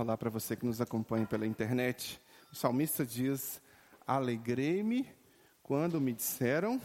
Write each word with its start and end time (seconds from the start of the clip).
Olá 0.00 0.16
para 0.16 0.30
você 0.30 0.54
que 0.54 0.64
nos 0.64 0.80
acompanha 0.80 1.26
pela 1.26 1.44
internet. 1.44 2.22
O 2.52 2.54
salmista 2.54 3.04
diz: 3.04 3.60
Alegrei-me 4.06 5.12
quando 5.60 6.00
me 6.00 6.12
disseram, 6.12 6.80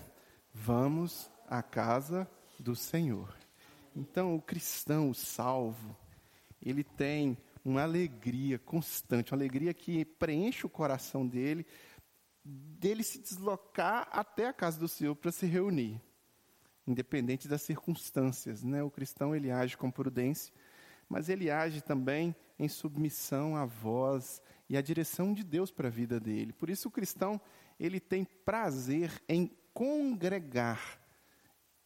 vamos 0.52 1.30
à 1.48 1.62
casa 1.62 2.28
do 2.58 2.76
Senhor. 2.76 3.32
Então, 3.96 4.36
o 4.36 4.42
cristão, 4.42 5.12
o 5.12 5.14
salvo, 5.14 5.96
ele 6.60 6.84
tem 6.84 7.38
uma 7.64 7.84
alegria 7.84 8.58
constante, 8.58 9.32
uma 9.32 9.38
alegria 9.38 9.76
que 9.76 10.04
preenche 10.04 10.66
o 10.66 10.70
coração 10.70 11.28
dele, 11.28 11.68
dele 12.44 13.04
se 13.04 13.20
deslocar 13.20 14.10
até 14.12 14.48
a 14.48 14.54
casa 14.54 14.80
do 14.80 14.88
Senhor 14.88 15.16
para 15.16 15.32
se 15.32 15.46
reunir, 15.46 16.02
independente 16.88 17.48
das 17.48 17.62
circunstâncias. 17.62 18.64
Né? 18.64 18.82
O 18.82 18.90
cristão 18.90 19.36
ele 19.36 19.52
age 19.52 19.78
com 19.78 19.92
prudência, 19.92 20.52
mas 21.08 21.30
ele 21.30 21.52
age 21.52 21.80
também 21.80 22.36
em 22.58 22.68
submissão 22.68 23.56
à 23.56 23.66
voz 23.66 24.42
e 24.70 24.78
à 24.78 24.82
direção 24.82 25.34
de 25.34 25.44
Deus 25.44 25.72
para 25.72 25.88
a 25.88 25.92
vida 25.92 26.20
dele. 26.20 26.54
Por 26.54 26.70
isso 26.70 26.88
o 26.88 26.92
cristão 26.92 27.40
ele 27.80 28.00
tem 28.00 28.24
prazer 28.24 29.12
em 29.28 29.52
congregar. 29.74 31.00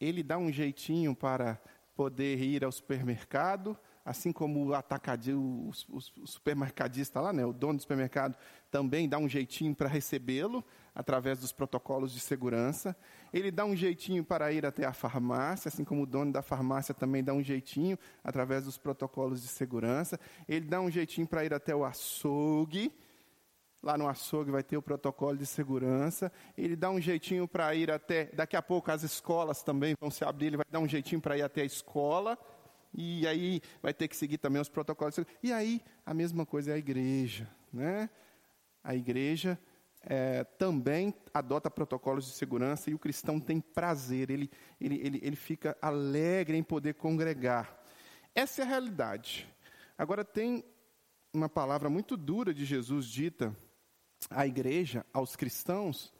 Ele 0.00 0.22
dá 0.22 0.38
um 0.38 0.52
jeitinho 0.52 1.14
para 1.14 1.60
poder 1.94 2.40
ir 2.40 2.64
ao 2.64 2.70
supermercado, 2.70 3.76
assim 4.04 4.30
como 4.30 4.64
o 4.66 4.72
o, 4.72 5.70
o, 5.88 6.26
supermercadista 6.26 7.20
lá, 7.20 7.32
né, 7.32 7.44
o 7.44 7.52
dono 7.52 7.74
do 7.74 7.82
supermercado, 7.82 8.38
também 8.70 9.08
dá 9.08 9.18
um 9.18 9.28
jeitinho 9.28 9.74
para 9.74 9.88
recebê-lo 9.88 10.64
através 10.98 11.38
dos 11.38 11.52
protocolos 11.52 12.12
de 12.12 12.18
segurança. 12.18 12.96
Ele 13.32 13.52
dá 13.52 13.64
um 13.64 13.76
jeitinho 13.76 14.24
para 14.24 14.50
ir 14.50 14.66
até 14.66 14.84
a 14.84 14.92
farmácia, 14.92 15.68
assim 15.68 15.84
como 15.84 16.02
o 16.02 16.06
dono 16.06 16.32
da 16.32 16.42
farmácia 16.42 16.92
também 16.92 17.22
dá 17.22 17.32
um 17.32 17.40
jeitinho 17.40 17.96
através 18.24 18.64
dos 18.64 18.76
protocolos 18.76 19.40
de 19.40 19.46
segurança. 19.46 20.18
Ele 20.48 20.66
dá 20.66 20.80
um 20.80 20.90
jeitinho 20.90 21.24
para 21.24 21.44
ir 21.44 21.54
até 21.54 21.72
o 21.72 21.84
açougue. 21.84 22.92
Lá 23.80 23.96
no 23.96 24.08
açougue 24.08 24.50
vai 24.50 24.64
ter 24.64 24.76
o 24.76 24.82
protocolo 24.82 25.38
de 25.38 25.46
segurança. 25.46 26.32
Ele 26.56 26.74
dá 26.74 26.90
um 26.90 27.00
jeitinho 27.00 27.46
para 27.46 27.72
ir 27.76 27.92
até. 27.92 28.24
Daqui 28.34 28.56
a 28.56 28.62
pouco 28.62 28.90
as 28.90 29.04
escolas 29.04 29.62
também 29.62 29.94
vão 30.00 30.10
se 30.10 30.24
abrir. 30.24 30.48
Ele 30.48 30.56
vai 30.56 30.66
dar 30.68 30.80
um 30.80 30.88
jeitinho 30.88 31.20
para 31.20 31.38
ir 31.38 31.42
até 31.42 31.60
a 31.60 31.64
escola 31.64 32.36
e 32.92 33.24
aí 33.24 33.60
vai 33.80 33.94
ter 33.94 34.08
que 34.08 34.16
seguir 34.16 34.38
também 34.38 34.60
os 34.60 34.68
protocolos. 34.68 35.20
E 35.44 35.52
aí 35.52 35.80
a 36.04 36.12
mesma 36.12 36.44
coisa 36.44 36.72
é 36.72 36.74
a 36.74 36.78
igreja, 36.78 37.48
né? 37.72 38.10
A 38.82 38.96
igreja 38.96 39.56
é, 40.02 40.44
também 40.44 41.12
adota 41.34 41.70
protocolos 41.70 42.24
de 42.26 42.32
segurança 42.32 42.90
e 42.90 42.94
o 42.94 42.98
cristão 42.98 43.40
tem 43.40 43.60
prazer, 43.60 44.30
ele, 44.30 44.50
ele, 44.80 44.96
ele, 44.96 45.20
ele 45.22 45.36
fica 45.36 45.76
alegre 45.80 46.56
em 46.56 46.62
poder 46.62 46.94
congregar. 46.94 47.82
Essa 48.34 48.62
é 48.62 48.64
a 48.64 48.68
realidade. 48.68 49.48
Agora 49.96 50.24
tem 50.24 50.64
uma 51.32 51.48
palavra 51.48 51.90
muito 51.90 52.16
dura 52.16 52.54
de 52.54 52.64
Jesus 52.64 53.06
dita 53.06 53.56
à 54.30 54.46
igreja, 54.46 55.04
aos 55.12 55.36
cristãos, 55.36 56.12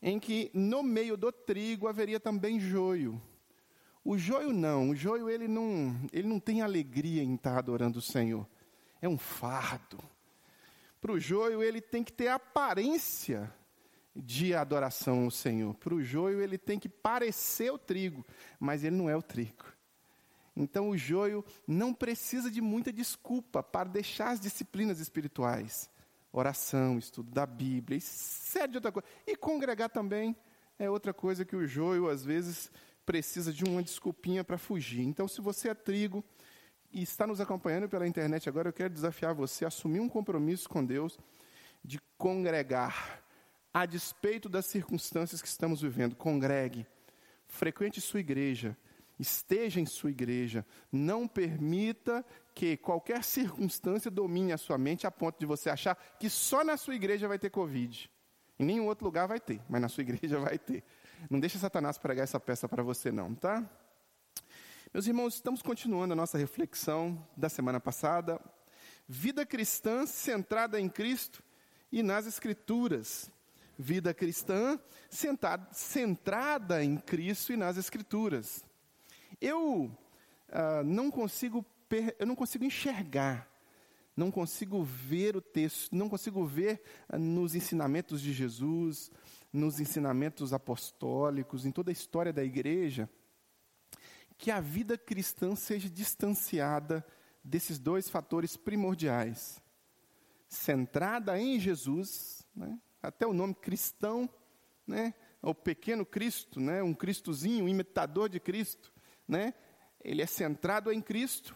em 0.00 0.18
que 0.18 0.50
no 0.54 0.82
meio 0.82 1.16
do 1.16 1.32
trigo 1.32 1.88
haveria 1.88 2.20
também 2.20 2.60
joio. 2.60 3.20
O 4.04 4.16
joio 4.16 4.52
não, 4.52 4.90
o 4.90 4.94
joio 4.94 5.28
ele 5.28 5.48
não, 5.48 6.00
ele 6.12 6.28
não 6.28 6.40
tem 6.40 6.62
alegria 6.62 7.22
em 7.22 7.34
estar 7.34 7.58
adorando 7.58 7.98
o 7.98 8.02
Senhor. 8.02 8.48
É 9.02 9.08
um 9.08 9.18
fardo. 9.18 9.98
Para 11.00 11.12
o 11.12 11.20
joio 11.20 11.62
ele 11.62 11.80
tem 11.80 12.02
que 12.02 12.12
ter 12.12 12.28
aparência 12.28 13.52
de 14.14 14.54
adoração 14.54 15.24
ao 15.24 15.30
Senhor. 15.30 15.74
Para 15.74 15.94
o 15.94 16.02
joio 16.02 16.40
ele 16.40 16.58
tem 16.58 16.78
que 16.78 16.88
parecer 16.88 17.70
o 17.72 17.78
trigo, 17.78 18.26
mas 18.58 18.82
ele 18.82 18.96
não 18.96 19.08
é 19.08 19.16
o 19.16 19.22
trigo. 19.22 19.64
Então 20.56 20.90
o 20.90 20.96
joio 20.96 21.44
não 21.66 21.94
precisa 21.94 22.50
de 22.50 22.60
muita 22.60 22.92
desculpa 22.92 23.62
para 23.62 23.88
deixar 23.88 24.30
as 24.30 24.40
disciplinas 24.40 24.98
espirituais. 24.98 25.88
Oração, 26.32 26.98
estudo 26.98 27.30
da 27.30 27.46
Bíblia, 27.46 27.96
e 27.96 28.00
série 28.00 28.72
de 28.72 28.78
outra 28.78 28.92
coisa. 28.92 29.08
E 29.26 29.36
congregar 29.36 29.88
também 29.88 30.36
é 30.78 30.90
outra 30.90 31.14
coisa 31.14 31.44
que 31.44 31.56
o 31.56 31.66
joio 31.66 32.08
às 32.08 32.24
vezes 32.24 32.70
precisa 33.06 33.52
de 33.52 33.64
uma 33.64 33.82
desculpinha 33.82 34.44
para 34.44 34.58
fugir. 34.58 35.02
Então, 35.02 35.26
se 35.26 35.40
você 35.40 35.70
é 35.70 35.74
trigo 35.74 36.22
e 36.92 37.02
está 37.02 37.26
nos 37.26 37.40
acompanhando 37.40 37.88
pela 37.88 38.06
internet 38.06 38.48
agora, 38.48 38.68
eu 38.68 38.72
quero 38.72 38.92
desafiar 38.92 39.34
você 39.34 39.64
a 39.64 39.68
assumir 39.68 40.00
um 40.00 40.08
compromisso 40.08 40.68
com 40.68 40.84
Deus 40.84 41.18
de 41.84 42.00
congregar, 42.16 43.22
a 43.72 43.86
despeito 43.86 44.48
das 44.48 44.66
circunstâncias 44.66 45.40
que 45.40 45.48
estamos 45.48 45.82
vivendo. 45.82 46.16
Congregue, 46.16 46.86
frequente 47.46 48.00
sua 48.00 48.20
igreja, 48.20 48.76
esteja 49.18 49.80
em 49.80 49.86
sua 49.86 50.10
igreja. 50.10 50.66
Não 50.90 51.28
permita 51.28 52.24
que 52.54 52.76
qualquer 52.76 53.22
circunstância 53.22 54.10
domine 54.10 54.52
a 54.52 54.58
sua 54.58 54.78
mente 54.78 55.06
a 55.06 55.10
ponto 55.10 55.38
de 55.38 55.46
você 55.46 55.70
achar 55.70 55.94
que 56.18 56.28
só 56.28 56.64
na 56.64 56.76
sua 56.76 56.94
igreja 56.94 57.28
vai 57.28 57.38
ter 57.38 57.50
Covid. 57.50 58.10
Em 58.58 58.64
nenhum 58.64 58.86
outro 58.86 59.04
lugar 59.04 59.28
vai 59.28 59.38
ter, 59.38 59.60
mas 59.68 59.80
na 59.80 59.88
sua 59.88 60.02
igreja 60.02 60.38
vai 60.40 60.58
ter. 60.58 60.82
Não 61.30 61.38
deixa 61.38 61.58
Satanás 61.58 61.98
pregar 61.98 62.24
essa 62.24 62.40
peça 62.40 62.68
para 62.68 62.82
você 62.82 63.12
não, 63.12 63.34
tá? 63.34 63.64
Meus 64.92 65.06
irmãos, 65.06 65.34
estamos 65.34 65.60
continuando 65.60 66.14
a 66.14 66.16
nossa 66.16 66.38
reflexão 66.38 67.22
da 67.36 67.50
semana 67.50 67.78
passada. 67.78 68.40
Vida 69.06 69.44
cristã 69.44 70.06
centrada 70.06 70.80
em 70.80 70.88
Cristo 70.88 71.42
e 71.92 72.02
nas 72.02 72.26
Escrituras. 72.26 73.30
Vida 73.78 74.14
cristã 74.14 74.80
sentada, 75.10 75.68
centrada 75.72 76.82
em 76.82 76.96
Cristo 76.96 77.52
e 77.52 77.56
nas 77.56 77.76
Escrituras. 77.76 78.64
Eu 79.38 79.94
ah, 80.48 80.82
não 80.82 81.10
consigo 81.10 81.64
eu 82.18 82.26
não 82.26 82.34
consigo 82.34 82.64
enxergar, 82.64 83.46
não 84.16 84.30
consigo 84.30 84.82
ver 84.82 85.36
o 85.36 85.40
texto, 85.42 85.94
não 85.94 86.08
consigo 86.08 86.46
ver 86.46 86.82
ah, 87.10 87.18
nos 87.18 87.54
ensinamentos 87.54 88.22
de 88.22 88.32
Jesus, 88.32 89.10
nos 89.52 89.80
ensinamentos 89.80 90.54
apostólicos, 90.54 91.66
em 91.66 91.70
toda 91.70 91.90
a 91.90 91.92
história 91.92 92.32
da 92.32 92.42
igreja, 92.42 93.08
que 94.38 94.50
a 94.52 94.60
vida 94.60 94.96
cristã 94.96 95.56
seja 95.56 95.90
distanciada 95.90 97.04
desses 97.42 97.78
dois 97.78 98.08
fatores 98.08 98.56
primordiais. 98.56 99.60
Centrada 100.48 101.38
em 101.38 101.58
Jesus, 101.58 102.46
né? 102.54 102.78
até 103.02 103.26
o 103.26 103.34
nome 103.34 103.54
cristão, 103.54 104.30
né? 104.86 105.12
o 105.42 105.52
pequeno 105.52 106.06
Cristo, 106.06 106.60
né? 106.60 106.82
um 106.82 106.94
Cristozinho, 106.94 107.64
um 107.64 107.68
imitador 107.68 108.28
de 108.28 108.38
Cristo, 108.38 108.94
né? 109.26 109.52
ele 110.02 110.22
é 110.22 110.26
centrado 110.26 110.92
em 110.92 111.02
Cristo 111.02 111.54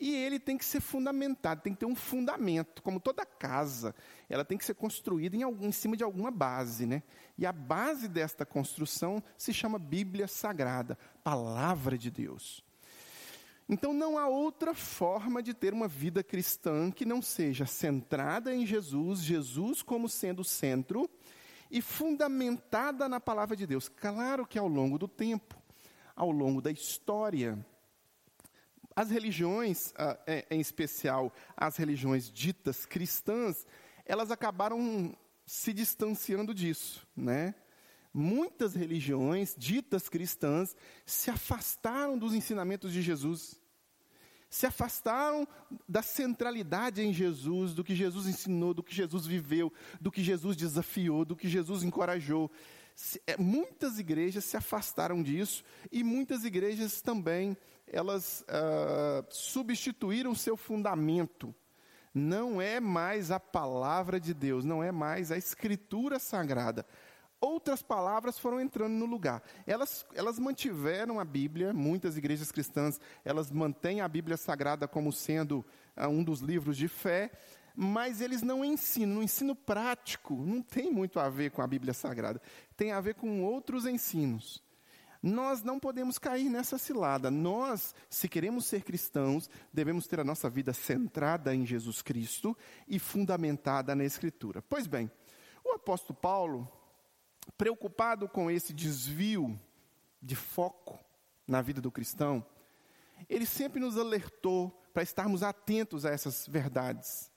e 0.00 0.16
ele 0.16 0.40
tem 0.40 0.56
que 0.56 0.64
ser 0.64 0.80
fundamentado, 0.80 1.60
tem 1.60 1.74
que 1.74 1.80
ter 1.80 1.86
um 1.86 1.94
fundamento, 1.94 2.82
como 2.82 2.98
toda 2.98 3.26
casa, 3.26 3.94
ela 4.30 4.44
tem 4.44 4.56
que 4.56 4.64
ser 4.64 4.74
construída 4.74 5.36
em, 5.36 5.42
algum, 5.42 5.68
em 5.68 5.72
cima 5.72 5.94
de 5.94 6.02
alguma 6.02 6.30
base, 6.30 6.86
né? 6.86 7.02
E 7.36 7.44
a 7.44 7.52
base 7.52 8.08
desta 8.08 8.46
construção 8.46 9.22
se 9.36 9.52
chama 9.52 9.78
Bíblia 9.78 10.26
Sagrada, 10.26 10.98
Palavra 11.22 11.98
de 11.98 12.10
Deus. 12.10 12.64
Então 13.68 13.92
não 13.92 14.18
há 14.18 14.26
outra 14.26 14.74
forma 14.74 15.42
de 15.42 15.52
ter 15.52 15.72
uma 15.72 15.86
vida 15.86 16.24
cristã 16.24 16.90
que 16.90 17.04
não 17.04 17.20
seja 17.20 17.66
centrada 17.66 18.54
em 18.54 18.66
Jesus, 18.66 19.20
Jesus 19.20 19.82
como 19.82 20.08
sendo 20.08 20.40
o 20.40 20.44
centro, 20.44 21.08
e 21.70 21.80
fundamentada 21.80 23.08
na 23.08 23.20
palavra 23.20 23.54
de 23.54 23.66
Deus. 23.66 23.88
Claro 23.88 24.46
que 24.46 24.58
ao 24.58 24.66
longo 24.66 24.98
do 24.98 25.06
tempo, 25.06 25.56
ao 26.16 26.30
longo 26.30 26.60
da 26.60 26.70
história, 26.70 27.64
as 29.00 29.10
religiões, 29.10 29.94
ah, 29.96 30.18
é, 30.26 30.44
em 30.50 30.60
especial 30.60 31.32
as 31.56 31.78
religiões 31.78 32.30
ditas 32.30 32.84
cristãs, 32.84 33.66
elas 34.04 34.30
acabaram 34.30 35.16
se 35.46 35.72
distanciando 35.72 36.52
disso, 36.52 37.06
né? 37.16 37.54
Muitas 38.12 38.74
religiões 38.74 39.54
ditas 39.56 40.06
cristãs 40.06 40.76
se 41.06 41.30
afastaram 41.30 42.18
dos 42.18 42.34
ensinamentos 42.34 42.92
de 42.92 43.00
Jesus, 43.00 43.58
se 44.50 44.66
afastaram 44.66 45.48
da 45.88 46.02
centralidade 46.02 47.00
em 47.00 47.10
Jesus, 47.10 47.72
do 47.72 47.82
que 47.82 47.94
Jesus 47.94 48.26
ensinou, 48.26 48.74
do 48.74 48.82
que 48.82 48.94
Jesus 48.94 49.24
viveu, 49.24 49.72
do 49.98 50.12
que 50.12 50.22
Jesus 50.22 50.54
desafiou, 50.58 51.24
do 51.24 51.36
que 51.36 51.48
Jesus 51.48 51.82
encorajou. 51.82 52.50
É, 53.26 53.36
muitas 53.36 53.98
igrejas 53.98 54.44
se 54.44 54.56
afastaram 54.56 55.22
disso 55.22 55.64
e 55.90 56.04
muitas 56.04 56.44
igrejas 56.44 57.00
também 57.00 57.56
elas 57.86 58.42
uh, 58.42 59.26
substituíram 59.30 60.34
seu 60.34 60.56
fundamento. 60.56 61.54
Não 62.12 62.60
é 62.60 62.80
mais 62.80 63.30
a 63.30 63.38
palavra 63.38 64.18
de 64.18 64.34
Deus, 64.34 64.64
não 64.64 64.82
é 64.82 64.90
mais 64.92 65.30
a 65.30 65.38
escritura 65.38 66.18
sagrada. 66.18 66.84
Outras 67.40 67.82
palavras 67.82 68.38
foram 68.38 68.60
entrando 68.60 68.92
no 68.92 69.06
lugar. 69.06 69.42
Elas, 69.66 70.04
elas 70.14 70.38
mantiveram 70.38 71.18
a 71.18 71.24
Bíblia, 71.24 71.72
muitas 71.72 72.18
igrejas 72.18 72.52
cristãs, 72.52 73.00
elas 73.24 73.50
mantêm 73.50 74.02
a 74.02 74.08
Bíblia 74.08 74.36
Sagrada 74.36 74.86
como 74.86 75.10
sendo 75.10 75.64
uh, 75.96 76.06
um 76.06 76.22
dos 76.22 76.40
livros 76.40 76.76
de 76.76 76.86
fé, 76.86 77.30
mas 77.74 78.20
eles 78.20 78.42
não 78.42 78.64
ensinam. 78.64 79.16
No 79.16 79.22
ensino 79.22 79.54
prático, 79.54 80.34
não 80.34 80.62
tem 80.62 80.90
muito 80.90 81.18
a 81.18 81.28
ver 81.28 81.50
com 81.50 81.62
a 81.62 81.66
Bíblia 81.66 81.94
Sagrada. 81.94 82.40
Tem 82.76 82.92
a 82.92 83.00
ver 83.00 83.14
com 83.14 83.42
outros 83.42 83.86
ensinos. 83.86 84.62
Nós 85.22 85.62
não 85.62 85.78
podemos 85.78 86.18
cair 86.18 86.48
nessa 86.48 86.78
cilada. 86.78 87.30
Nós, 87.30 87.94
se 88.08 88.28
queremos 88.28 88.64
ser 88.64 88.82
cristãos, 88.82 89.50
devemos 89.72 90.06
ter 90.06 90.18
a 90.18 90.24
nossa 90.24 90.48
vida 90.48 90.72
centrada 90.72 91.54
em 91.54 91.66
Jesus 91.66 92.00
Cristo 92.00 92.56
e 92.88 92.98
fundamentada 92.98 93.94
na 93.94 94.04
Escritura. 94.04 94.62
Pois 94.62 94.86
bem, 94.86 95.10
o 95.62 95.72
apóstolo 95.72 96.18
Paulo, 96.18 96.70
preocupado 97.58 98.28
com 98.28 98.50
esse 98.50 98.72
desvio 98.72 99.60
de 100.22 100.34
foco 100.34 100.98
na 101.46 101.60
vida 101.60 101.80
do 101.80 101.90
cristão, 101.90 102.44
ele 103.28 103.44
sempre 103.44 103.80
nos 103.80 103.98
alertou 103.98 104.70
para 104.92 105.02
estarmos 105.02 105.42
atentos 105.42 106.06
a 106.06 106.10
essas 106.10 106.46
verdades. 106.46 107.29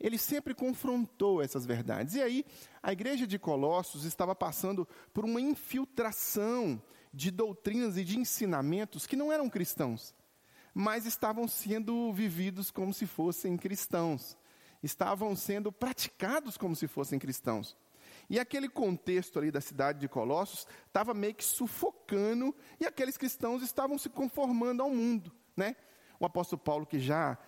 Ele 0.00 0.16
sempre 0.16 0.54
confrontou 0.54 1.42
essas 1.42 1.66
verdades. 1.66 2.14
E 2.14 2.22
aí, 2.22 2.44
a 2.82 2.92
igreja 2.92 3.26
de 3.26 3.38
Colossos 3.38 4.04
estava 4.04 4.34
passando 4.34 4.86
por 5.12 5.24
uma 5.24 5.40
infiltração 5.40 6.80
de 7.12 7.30
doutrinas 7.30 7.96
e 7.96 8.04
de 8.04 8.18
ensinamentos 8.18 9.06
que 9.06 9.16
não 9.16 9.32
eram 9.32 9.48
cristãos, 9.48 10.14
mas 10.74 11.06
estavam 11.06 11.48
sendo 11.48 12.12
vividos 12.12 12.70
como 12.70 12.92
se 12.92 13.06
fossem 13.06 13.56
cristãos, 13.56 14.36
estavam 14.82 15.34
sendo 15.34 15.72
praticados 15.72 16.56
como 16.56 16.76
se 16.76 16.86
fossem 16.86 17.18
cristãos. 17.18 17.76
E 18.30 18.38
aquele 18.38 18.68
contexto 18.68 19.38
ali 19.38 19.50
da 19.50 19.60
cidade 19.60 19.98
de 19.98 20.08
Colossos 20.08 20.66
estava 20.86 21.14
meio 21.14 21.34
que 21.34 21.44
sufocando, 21.44 22.54
e 22.78 22.86
aqueles 22.86 23.16
cristãos 23.16 23.62
estavam 23.62 23.96
se 23.96 24.08
conformando 24.08 24.82
ao 24.82 24.90
mundo, 24.90 25.32
né? 25.56 25.76
O 26.20 26.26
apóstolo 26.26 26.60
Paulo, 26.60 26.84
que 26.84 26.98
já 26.98 27.38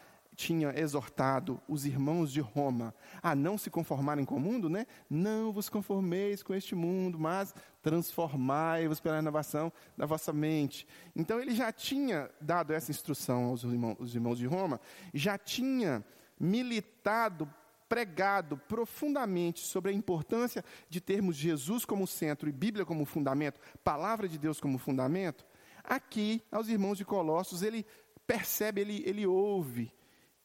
tinha 0.40 0.72
exortado 0.74 1.60
os 1.68 1.84
irmãos 1.84 2.32
de 2.32 2.40
Roma 2.40 2.94
a 3.22 3.34
não 3.34 3.58
se 3.58 3.68
conformarem 3.68 4.24
com 4.24 4.36
o 4.36 4.40
mundo, 4.40 4.70
né? 4.70 4.86
Não 5.08 5.52
vos 5.52 5.68
conformeis 5.68 6.42
com 6.42 6.54
este 6.54 6.74
mundo, 6.74 7.18
mas 7.18 7.54
transformai-vos 7.82 9.00
pela 9.00 9.16
renovação 9.16 9.70
da 9.98 10.06
vossa 10.06 10.32
mente. 10.32 10.88
Então 11.14 11.38
ele 11.38 11.54
já 11.54 11.70
tinha 11.70 12.30
dado 12.40 12.72
essa 12.72 12.90
instrução 12.90 13.44
aos 13.44 13.64
irmãos, 13.64 14.14
irmãos 14.14 14.38
de 14.38 14.46
Roma, 14.46 14.80
já 15.12 15.36
tinha 15.36 16.02
militado, 16.38 17.46
pregado 17.86 18.56
profundamente 18.56 19.60
sobre 19.60 19.90
a 19.90 19.94
importância 19.94 20.64
de 20.88 21.02
termos 21.02 21.36
Jesus 21.36 21.84
como 21.84 22.06
centro 22.06 22.48
e 22.48 22.52
Bíblia 22.52 22.86
como 22.86 23.04
fundamento, 23.04 23.60
palavra 23.84 24.26
de 24.26 24.38
Deus 24.38 24.58
como 24.58 24.78
fundamento. 24.78 25.44
Aqui, 25.84 26.42
aos 26.50 26.68
irmãos 26.68 26.96
de 26.96 27.04
Colossos, 27.04 27.62
ele 27.62 27.84
percebe, 28.26 28.80
ele, 28.80 29.02
ele 29.04 29.26
ouve 29.26 29.92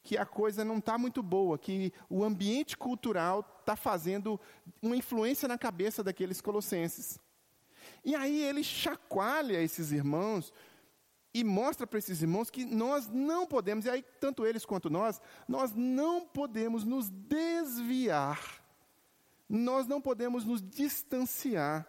que 0.06 0.20
a 0.20 0.26
coisa 0.26 0.64
não 0.64 0.78
está 0.78 1.00
muito 1.00 1.24
boa, 1.24 1.58
que 1.58 1.92
o 2.08 2.24
ambiente 2.24 2.78
cultural 2.78 3.40
está 3.60 3.76
fazendo 3.76 4.40
uma 4.80 4.96
influência 4.96 5.48
na 5.48 5.58
cabeça 5.58 6.04
daqueles 6.04 6.40
colossenses. 6.40 7.20
E 8.04 8.14
aí 8.14 8.40
ele 8.44 8.64
chacoalha 8.64 9.60
esses 9.60 9.92
irmãos 9.92 10.54
e 11.34 11.44
mostra 11.44 11.88
para 11.88 11.98
esses 11.98 12.22
irmãos 12.22 12.52
que 12.52 12.64
nós 12.64 13.08
não 13.08 13.48
podemos, 13.48 13.86
e 13.86 13.90
aí 13.90 14.06
tanto 14.22 14.46
eles 14.46 14.64
quanto 14.64 14.92
nós, 14.92 15.20
nós 15.48 15.74
não 15.74 16.22
podemos 16.22 16.84
nos 16.84 17.10
desviar, 17.10 18.64
nós 19.50 19.88
não 19.88 20.00
podemos 20.00 20.46
nos 20.46 20.62
distanciar 20.62 21.88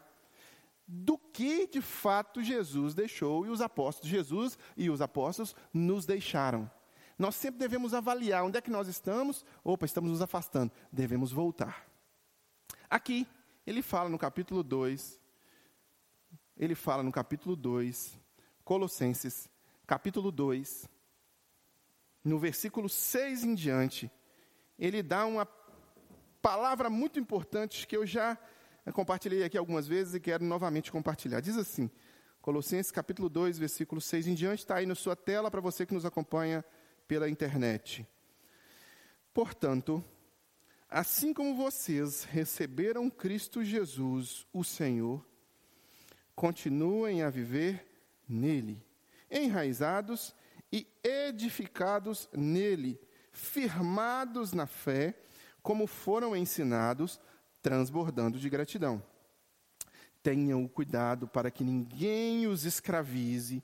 do 0.88 1.18
que 1.18 1.66
de 1.66 1.82
fato 1.82 2.42
Jesus 2.42 2.94
deixou 2.94 3.44
e 3.44 3.50
os 3.50 3.60
apóstolos, 3.60 4.08
Jesus 4.08 4.58
e 4.74 4.88
os 4.88 5.02
apóstolos 5.02 5.54
nos 5.70 6.06
deixaram. 6.06 6.70
Nós 7.18 7.34
sempre 7.34 7.58
devemos 7.58 7.94
avaliar 7.94 8.44
onde 8.44 8.58
é 8.58 8.60
que 8.60 8.70
nós 8.70 8.88
estamos. 8.88 9.44
Opa, 9.64 9.86
estamos 9.86 10.10
nos 10.10 10.20
afastando. 10.20 10.72
Devemos 10.92 11.32
voltar. 11.32 11.86
Aqui, 12.88 13.26
ele 13.66 13.82
fala 13.82 14.08
no 14.08 14.18
capítulo 14.18 14.62
2, 14.62 15.20
ele 16.56 16.74
fala 16.74 17.02
no 17.02 17.10
capítulo 17.10 17.56
2, 17.56 18.18
Colossenses, 18.64 19.48
capítulo 19.86 20.30
2, 20.30 20.88
no 22.22 22.38
versículo 22.38 22.88
6 22.88 23.44
em 23.44 23.54
diante, 23.54 24.10
ele 24.78 25.02
dá 25.02 25.26
uma 25.26 25.46
palavra 26.40 26.88
muito 26.88 27.18
importante 27.18 27.86
que 27.86 27.96
eu 27.96 28.06
já 28.06 28.38
compartilhei 28.92 29.42
aqui 29.42 29.58
algumas 29.58 29.86
vezes 29.86 30.14
e 30.14 30.20
quero 30.20 30.44
novamente 30.44 30.92
compartilhar. 30.92 31.40
Diz 31.40 31.56
assim, 31.56 31.90
Colossenses 32.40 32.92
capítulo 32.92 33.28
2, 33.28 33.58
versículo 33.58 34.00
6 34.00 34.28
em 34.28 34.34
diante, 34.34 34.60
está 34.60 34.76
aí 34.76 34.86
na 34.86 34.94
sua 34.94 35.16
tela 35.16 35.50
para 35.50 35.60
você 35.60 35.84
que 35.84 35.94
nos 35.94 36.04
acompanha 36.04 36.64
pela 37.06 37.28
internet. 37.28 38.06
Portanto, 39.32 40.04
assim 40.88 41.32
como 41.32 41.54
vocês 41.54 42.24
receberam 42.24 43.10
Cristo 43.10 43.62
Jesus, 43.62 44.46
o 44.52 44.64
Senhor, 44.64 45.24
continuem 46.34 47.22
a 47.22 47.30
viver 47.30 47.86
nele, 48.28 48.82
enraizados 49.30 50.34
e 50.72 50.86
edificados 51.02 52.28
nele, 52.32 53.00
firmados 53.32 54.52
na 54.52 54.66
fé, 54.66 55.14
como 55.62 55.86
foram 55.86 56.36
ensinados, 56.36 57.20
transbordando 57.62 58.38
de 58.38 58.48
gratidão. 58.48 59.02
Tenham 60.22 60.64
o 60.64 60.68
cuidado 60.68 61.28
para 61.28 61.50
que 61.50 61.64
ninguém 61.64 62.46
os 62.46 62.64
escravize 62.64 63.62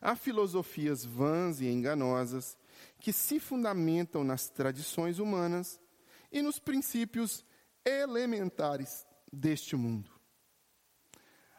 a 0.00 0.16
filosofias 0.16 1.04
vãs 1.04 1.60
e 1.60 1.66
enganosas 1.66 2.56
que 3.02 3.12
se 3.12 3.40
fundamentam 3.40 4.22
nas 4.22 4.48
tradições 4.48 5.18
humanas 5.18 5.80
e 6.30 6.40
nos 6.40 6.60
princípios 6.60 7.44
elementares 7.84 9.04
deste 9.30 9.74
mundo. 9.74 10.08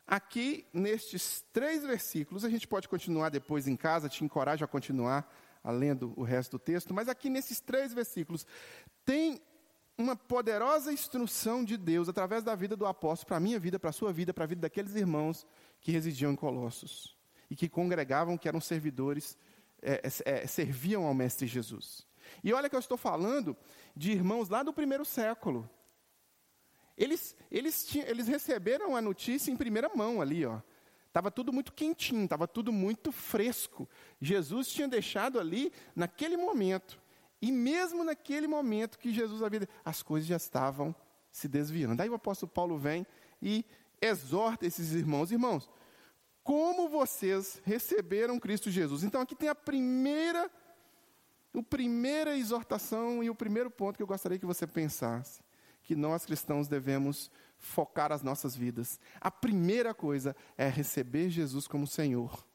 Aqui, 0.08 0.66
nestes 0.74 1.46
três 1.52 1.84
versículos, 1.84 2.46
a 2.46 2.50
gente 2.50 2.66
pode 2.66 2.88
continuar 2.88 3.28
depois 3.28 3.68
em 3.68 3.76
casa, 3.76 4.08
te 4.08 4.24
encorajo 4.24 4.64
a 4.64 4.68
continuar 4.70 5.30
lendo 5.66 6.14
o 6.16 6.24
resto 6.24 6.52
do 6.52 6.60
texto, 6.60 6.94
mas 6.94 7.10
aqui 7.10 7.30
nesses 7.30 7.60
três 7.60 7.94
versículos, 7.94 8.48
tem 9.06 9.42
uma 9.98 10.16
poderosa 10.16 10.94
instrução 10.94 11.64
de 11.64 11.76
Deus 11.76 12.08
através 12.08 12.42
da 12.42 12.56
vida 12.56 12.78
do 12.78 12.86
apóstolo 12.86 13.28
para 13.28 13.38
a 13.38 13.42
minha 13.42 13.60
vida, 13.60 13.78
para 13.78 13.90
a 13.90 13.94
sua 13.94 14.14
vida, 14.14 14.34
para 14.34 14.46
a 14.46 14.48
vida 14.48 14.62
daqueles 14.62 14.96
irmãos 14.96 15.46
que 15.82 15.92
residiam 15.92 16.32
em 16.32 16.38
Colossos 16.38 17.18
e 17.50 17.56
que 17.56 17.68
congregavam, 17.68 18.38
que 18.38 18.48
eram 18.48 18.62
servidores 18.62 19.38
é, 19.84 20.02
é, 20.26 20.44
é, 20.44 20.48
serviam 20.48 21.06
ao 21.06 21.14
Mestre 21.14 21.46
Jesus. 21.46 22.08
E 22.44 22.54
olha 22.54 22.70
que 22.70 22.76
eu 22.76 22.80
estou 22.80 22.98
falando 22.98 23.56
de 23.96 24.12
irmãos 24.12 24.50
lá 24.50 24.64
do 24.64 24.74
primeiro 24.74 25.06
século. 25.06 25.70
Eles, 26.98 27.36
eles, 27.52 27.86
tinham, 27.86 28.08
eles 28.08 28.28
receberam 28.28 28.96
a 28.96 29.02
notícia 29.02 29.52
em 29.52 29.58
primeira 29.58 29.90
mão 29.94 30.22
ali, 30.22 30.46
ó. 30.46 30.60
Estava 31.08 31.30
tudo 31.30 31.54
muito 31.54 31.74
quentinho, 31.74 32.24
estava 32.24 32.48
tudo 32.48 32.72
muito 32.72 33.12
fresco. 33.12 33.88
Jesus 34.20 34.68
tinha 34.70 34.88
deixado 34.88 35.40
ali 35.40 35.72
naquele 35.96 36.36
momento. 36.36 37.00
E 37.40 37.52
mesmo 37.52 38.04
naquele 38.04 38.48
momento 38.48 38.98
que 38.98 39.14
Jesus 39.14 39.44
havia, 39.44 39.68
as 39.86 40.02
coisas 40.02 40.28
já 40.28 40.38
estavam 40.38 40.96
se 41.32 41.48
desviando. 41.48 42.02
Aí 42.02 42.10
o 42.10 42.16
apóstolo 42.16 42.52
Paulo 42.52 42.80
vem 42.80 43.06
e 43.42 43.64
exorta 44.02 44.66
esses 44.66 44.94
irmãos, 44.94 45.32
irmãos, 45.32 45.70
como 46.44 46.90
vocês 46.90 47.62
receberam 47.64 48.40
Cristo 48.40 48.70
Jesus. 48.70 49.04
Então 49.04 49.22
aqui 49.22 49.36
tem 49.36 49.50
a 49.50 49.56
primeira, 49.56 50.52
a 51.56 51.64
primeira 51.64 52.38
exortação 52.38 53.24
e 53.24 53.30
o 53.30 53.36
primeiro 53.36 53.72
ponto 53.72 53.96
que 53.96 54.04
eu 54.04 54.08
gostaria 54.08 54.38
que 54.38 54.46
você 54.46 54.68
pensasse, 54.68 55.42
que 55.84 55.96
nós 55.96 56.26
cristãos 56.26 56.68
devemos 56.68 57.32
focar 57.58 58.12
as 58.12 58.22
nossas 58.22 58.56
vidas. 58.56 59.00
A 59.22 59.32
primeira 59.32 59.94
coisa 59.94 60.36
é 60.58 60.68
receber 60.68 61.30
Jesus 61.30 61.68
como 61.68 61.88
Senhor. 61.88 62.46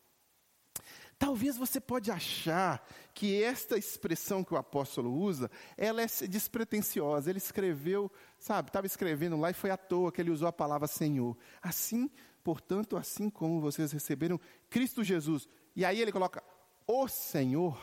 Talvez 1.18 1.56
você 1.56 1.80
pode 1.80 2.12
achar 2.12 2.86
que 3.12 3.42
esta 3.42 3.76
expressão 3.76 4.44
que 4.44 4.54
o 4.54 4.56
apóstolo 4.56 5.12
usa, 5.12 5.50
ela 5.76 6.00
é 6.00 6.06
despretensiosa. 6.28 7.28
Ele 7.28 7.38
escreveu, 7.38 8.10
sabe, 8.38 8.68
estava 8.68 8.86
escrevendo 8.86 9.36
lá 9.36 9.50
e 9.50 9.54
foi 9.54 9.70
à 9.70 9.76
toa 9.76 10.12
que 10.12 10.20
ele 10.20 10.30
usou 10.30 10.46
a 10.46 10.52
palavra 10.52 10.86
Senhor. 10.86 11.36
Assim, 11.60 12.08
portanto, 12.42 12.96
assim 12.96 13.28
como 13.28 13.60
vocês 13.60 13.92
receberam 13.92 14.40
Cristo 14.70 15.04
Jesus. 15.04 15.48
E 15.74 15.84
aí 15.84 16.00
ele 16.00 16.12
coloca 16.12 16.42
o 16.86 17.06
Senhor. 17.06 17.78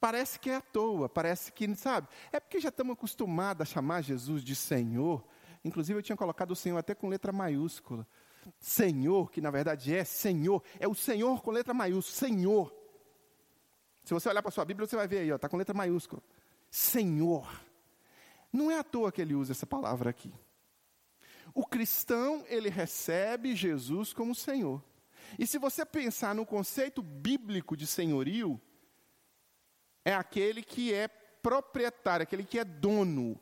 Parece 0.00 0.38
que 0.38 0.50
é 0.50 0.56
à 0.56 0.60
toa, 0.60 1.08
parece 1.08 1.50
que, 1.50 1.74
sabe? 1.74 2.08
É 2.30 2.38
porque 2.38 2.60
já 2.60 2.68
estamos 2.68 2.92
acostumados 2.92 3.62
a 3.62 3.64
chamar 3.64 4.02
Jesus 4.02 4.44
de 4.44 4.54
Senhor. 4.54 5.24
Inclusive 5.64 5.98
eu 5.98 6.02
tinha 6.02 6.16
colocado 6.16 6.50
o 6.50 6.56
Senhor 6.56 6.76
até 6.76 6.94
com 6.94 7.08
letra 7.08 7.32
maiúscula. 7.32 8.06
Senhor, 8.60 9.30
que 9.30 9.40
na 9.40 9.50
verdade 9.50 9.94
é 9.94 10.04
Senhor, 10.04 10.62
é 10.78 10.86
o 10.86 10.94
Senhor 10.94 11.40
com 11.42 11.50
letra 11.50 11.72
maiúscula, 11.72 12.28
Senhor. 12.28 12.74
Se 14.04 14.12
você 14.12 14.28
olhar 14.28 14.42
para 14.42 14.50
a 14.50 14.52
sua 14.52 14.66
Bíblia, 14.66 14.86
você 14.86 14.96
vai 14.96 15.08
ver 15.08 15.20
aí, 15.20 15.30
está 15.30 15.48
com 15.48 15.56
letra 15.56 15.74
maiúscula. 15.74 16.22
Senhor. 16.70 17.48
Não 18.52 18.70
é 18.70 18.78
à 18.78 18.84
toa 18.84 19.10
que 19.10 19.22
ele 19.22 19.34
usa 19.34 19.52
essa 19.52 19.66
palavra 19.66 20.10
aqui. 20.10 20.32
O 21.54 21.64
cristão, 21.64 22.44
ele 22.48 22.68
recebe 22.68 23.54
Jesus 23.54 24.12
como 24.12 24.34
Senhor. 24.34 24.82
E 25.38 25.46
se 25.46 25.56
você 25.56 25.84
pensar 25.86 26.34
no 26.34 26.44
conceito 26.44 27.00
bíblico 27.00 27.76
de 27.76 27.86
senhorio, 27.86 28.60
é 30.04 30.14
aquele 30.14 30.62
que 30.62 30.92
é 30.92 31.08
proprietário, 31.08 32.24
aquele 32.24 32.44
que 32.44 32.58
é 32.58 32.64
dono. 32.64 33.40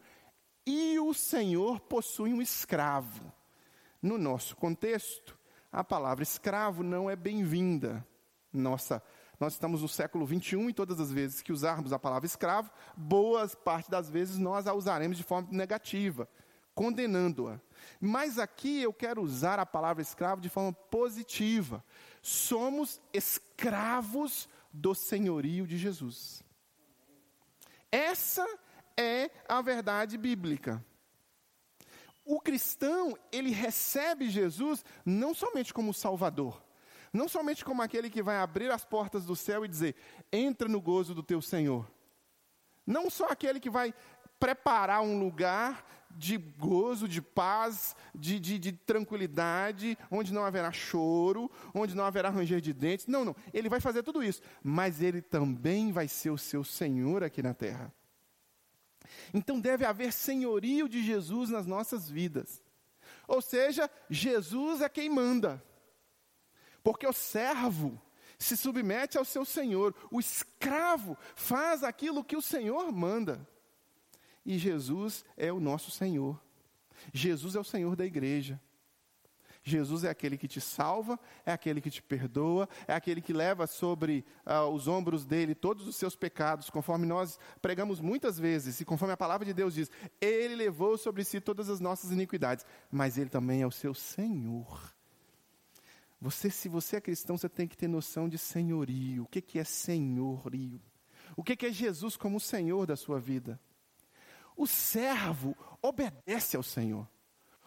E 0.67 0.99
o 0.99 1.15
Senhor 1.15 1.81
possui 1.81 2.33
um 2.33 2.43
escravo. 2.43 3.33
No 4.01 4.19
nosso 4.19 4.57
contexto, 4.57 5.39
a 5.71 5.83
palavra 5.83 6.23
escravo 6.23 6.83
não 6.83 7.09
é 7.09 7.17
bem-vinda. 7.17 8.07
Nossa, 8.53 9.03
nós 9.41 9.55
estamos 9.55 9.83
no 9.83 9.89
século 9.89 10.27
21 10.27 10.71
e 10.71 10.75
todas 10.75 11.01
as 11.01 11.11
vezes 11.11 11.43
que 11.43 11.53
usarmos 11.53 11.93
a 11.93 11.99
palavra 11.99 12.27
escravo, 12.27 12.71
boas 12.97 13.55
parte 13.55 13.91
das 13.91 14.09
vezes 14.11 14.39
nós 14.39 14.67
a 14.67 14.75
usaremos 14.75 15.17
de 15.17 15.25
forma 15.25 15.49
negativa, 15.51 16.29
condenando-a. 16.75 17.61
Mas 18.01 18.39
aqui 18.39 18.81
eu 18.81 18.93
quero 18.93 19.23
usar 19.23 19.59
a 19.59 19.67
palavra 19.67 20.03
escravo 20.03 20.41
de 20.41 20.49
forma 20.49 20.73
positiva. 20.73 21.85
Somos 22.21 23.01
escravos 23.13 24.49
do 24.73 24.95
senhorio 24.95 25.67
de 25.67 25.77
Jesus. 25.77 26.43
Essa 27.91 28.47
é 28.97 29.31
a 29.49 29.61
verdade 29.61 30.17
bíblica. 30.17 30.85
O 32.25 32.41
cristão, 32.41 33.17
ele 33.31 33.51
recebe 33.51 34.31
Jesus 34.31 34.85
não 35.05 35.35
somente 35.35 35.75
como 35.75 35.93
Salvador, 35.93 36.63
não 37.13 37.29
somente 37.29 37.65
como 37.65 37.83
aquele 37.83 38.09
que 38.09 38.23
vai 38.23 38.39
abrir 38.39 38.71
as 38.71 38.85
portas 38.85 39.25
do 39.27 39.37
céu 39.37 39.65
e 39.65 39.69
dizer: 39.69 39.97
entra 40.33 40.69
no 40.69 40.81
gozo 40.81 41.15
do 41.15 41.23
teu 41.23 41.43
Senhor. 41.43 41.91
Não 42.87 43.11
só 43.11 43.27
aquele 43.27 43.61
que 43.61 43.71
vai 43.71 43.93
preparar 44.39 45.03
um 45.03 45.19
lugar 45.19 45.85
de 46.17 46.37
gozo, 46.37 47.09
de 47.09 47.21
paz, 47.21 47.97
de, 48.15 48.39
de, 48.39 48.59
de, 48.59 48.73
tranquilidade, 48.73 49.97
onde 50.11 50.33
não 50.33 50.45
haverá 50.45 50.73
choro, 50.73 51.51
onde 51.75 51.95
não 51.95 52.05
haverá 52.05 52.31
ranger 52.31 52.61
de 52.61 52.73
dentes. 52.73 53.07
Não, 53.07 53.25
não. 53.25 53.37
Ele 53.53 53.69
vai 53.69 53.81
fazer 53.81 54.03
tudo 54.03 54.23
isso. 54.23 54.43
Mas 54.63 55.01
ele 55.01 55.21
também 55.21 55.93
vai 55.93 56.09
ser 56.09 56.31
o 56.31 56.39
seu 56.39 56.65
Senhor 56.65 57.23
aqui 57.23 57.43
na 57.43 57.55
terra. 57.55 57.93
Então 59.33 59.61
deve 59.61 59.85
haver 59.85 60.13
senhorio 60.13 60.89
de 60.89 61.03
Jesus 61.03 61.51
nas 61.51 61.67
nossas 61.67 62.09
vidas. 62.09 62.63
Ou 63.27 63.41
seja, 63.41 63.91
Jesus 64.09 64.81
é 64.81 64.89
quem 64.89 65.09
manda. 65.09 65.63
Porque 66.83 67.07
o 67.07 67.13
servo 67.13 68.01
se 68.39 68.57
submete 68.57 69.17
ao 69.17 69.25
seu 69.25 69.45
senhor, 69.45 69.95
o 70.11 70.19
escravo 70.19 71.17
faz 71.37 71.85
aquilo 71.85 72.25
que 72.25 72.37
o 72.37 72.43
senhor 72.43 72.91
manda. 72.93 73.47
E 74.45 74.59
Jesus 74.59 75.25
é 75.37 75.53
o 75.53 75.61
nosso 75.61 75.91
Senhor. 75.91 76.41
Jesus 77.13 77.55
é 77.57 77.61
o 77.61 77.65
Senhor 77.65 77.97
da 77.97 78.05
igreja. 78.05 78.61
Jesus 79.65 80.03
é 80.03 80.11
aquele 80.11 80.37
que 80.37 80.49
te 80.49 80.61
salva, 80.61 81.19
é 81.47 81.53
aquele 81.53 81.81
que 81.81 81.91
te 81.91 82.03
perdoa, 82.03 82.69
é 82.87 82.95
aquele 82.95 83.21
que 83.21 83.33
leva 83.33 83.67
sobre 83.69 84.25
uh, 84.45 84.69
os 84.69 84.89
ombros 84.89 85.25
dele 85.25 85.55
todos 85.55 85.87
os 85.87 85.95
seus 85.95 86.17
pecados, 86.17 86.69
conforme 86.69 87.07
nós 87.07 87.39
pregamos 87.61 88.01
muitas 88.01 88.39
vezes, 88.39 88.81
e 88.81 88.85
conforme 88.85 89.15
a 89.15 89.17
palavra 89.17 89.47
de 89.47 89.55
Deus 89.55 89.75
diz, 89.75 89.91
ele 90.21 90.57
levou 90.57 90.99
sobre 90.99 91.23
si 91.23 91.41
todas 91.41 91.69
as 91.69 91.79
nossas 91.79 92.11
iniquidades, 92.11 92.67
mas 92.91 93.17
ele 93.17 93.31
também 93.31 93.63
é 93.63 93.67
o 93.67 93.71
seu 93.71 93.95
Senhor. 93.95 94.93
Você, 96.21 96.51
se 96.51 96.69
você 96.69 96.97
é 96.97 97.01
cristão, 97.01 97.37
você 97.37 97.49
tem 97.49 97.67
que 97.67 97.77
ter 97.77 97.89
noção 97.89 98.29
de 98.29 98.39
senhorio. 98.39 99.25
O 99.25 99.27
que, 99.27 99.41
que 99.41 99.59
é 99.59 99.65
senhorio? 99.65 100.81
O 101.37 101.43
que, 101.43 101.57
que 101.57 101.67
é 101.67 101.73
Jesus 101.73 102.17
como 102.17 102.39
Senhor 102.39 102.87
da 102.87 102.97
sua 102.97 103.19
vida? 103.19 103.61
O 104.57 104.67
servo 104.67 105.57
obedece 105.81 106.57
ao 106.57 106.63
Senhor. 106.63 107.09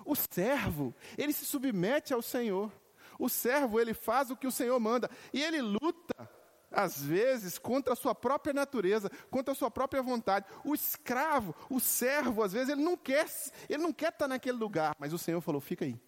O 0.05 0.15
servo, 0.15 0.93
ele 1.17 1.33
se 1.33 1.45
submete 1.45 2.13
ao 2.13 2.21
Senhor. 2.21 2.71
O 3.17 3.27
servo, 3.29 3.79
ele 3.79 3.93
faz 3.93 4.29
o 4.29 4.35
que 4.35 4.47
o 4.47 4.51
Senhor 4.51 4.79
manda. 4.79 5.09
E 5.33 5.41
ele 5.41 5.61
luta, 5.61 6.29
às 6.71 7.01
vezes, 7.01 7.57
contra 7.57 7.93
a 7.93 7.95
sua 7.95 8.13
própria 8.13 8.53
natureza, 8.53 9.09
contra 9.31 9.53
a 9.53 9.55
sua 9.55 9.71
própria 9.71 10.01
vontade. 10.01 10.45
O 10.63 10.75
escravo, 10.75 11.55
o 11.69 11.79
servo, 11.79 12.43
às 12.43 12.53
vezes, 12.53 12.69
ele 12.69 12.83
não 12.83 12.95
quer, 12.95 13.25
ele 13.69 13.81
não 13.81 13.93
quer 13.93 14.09
estar 14.09 14.27
naquele 14.27 14.57
lugar, 14.57 14.95
mas 14.99 15.13
o 15.13 15.17
Senhor 15.17 15.41
falou: 15.41 15.61
fica 15.61 15.85
aí. 15.85 15.99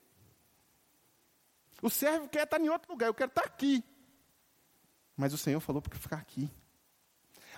O 1.81 1.89
servo 1.89 2.27
quer 2.27 2.43
estar 2.43 2.59
em 2.59 2.69
outro 2.69 2.91
lugar, 2.91 3.07
eu 3.07 3.13
quero 3.13 3.29
estar 3.29 3.43
aqui. 3.43 3.83
Mas 5.15 5.33
o 5.33 5.37
Senhor 5.37 5.59
falou 5.59 5.81
para 5.81 5.97
ficar 5.97 6.17
aqui. 6.17 6.51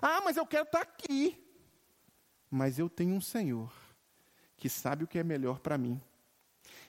Ah, 0.02 0.22
mas 0.22 0.38
eu 0.38 0.46
quero 0.46 0.64
estar 0.64 0.82
aqui. 0.82 1.49
Mas 2.50 2.80
eu 2.80 2.90
tenho 2.90 3.16
um 3.16 3.22
Senhor 3.22 3.72
que 4.58 4.70
sabe 4.70 5.04
o 5.04 5.08
que 5.08 5.20
é 5.20 5.24
melhor 5.24 5.60
para 5.60 5.78
mim. 5.78 6.02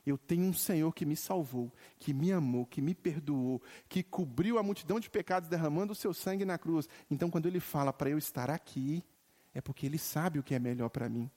Eu 0.04 0.16
tenho 0.16 0.44
um 0.44 0.52
Senhor 0.52 0.92
que 0.94 1.04
me 1.04 1.16
salvou, 1.16 1.72
que 1.98 2.12
me 2.12 2.32
amou, 2.32 2.66
que 2.66 2.80
me 2.80 2.94
perdoou, 2.94 3.62
que 3.88 4.02
cobriu 4.02 4.58
a 4.58 4.62
multidão 4.62 4.98
de 4.98 5.10
pecados 5.10 5.48
derramando 5.48 5.92
o 5.92 5.96
seu 5.96 6.12
sangue 6.14 6.44
na 6.44 6.58
cruz. 6.58 6.88
Então, 7.10 7.30
quando 7.30 7.46
ele 7.46 7.60
fala 7.60 7.92
para 7.92 8.10
eu 8.10 8.18
estar 8.18 8.50
aqui, 8.50 9.04
é 9.54 9.60
porque 9.60 9.86
ele 9.86 9.98
sabe 9.98 10.38
o 10.38 10.42
que 10.42 10.54
é 10.54 10.58
melhor 10.58 10.88
para 10.88 11.08
mim. 11.08 11.30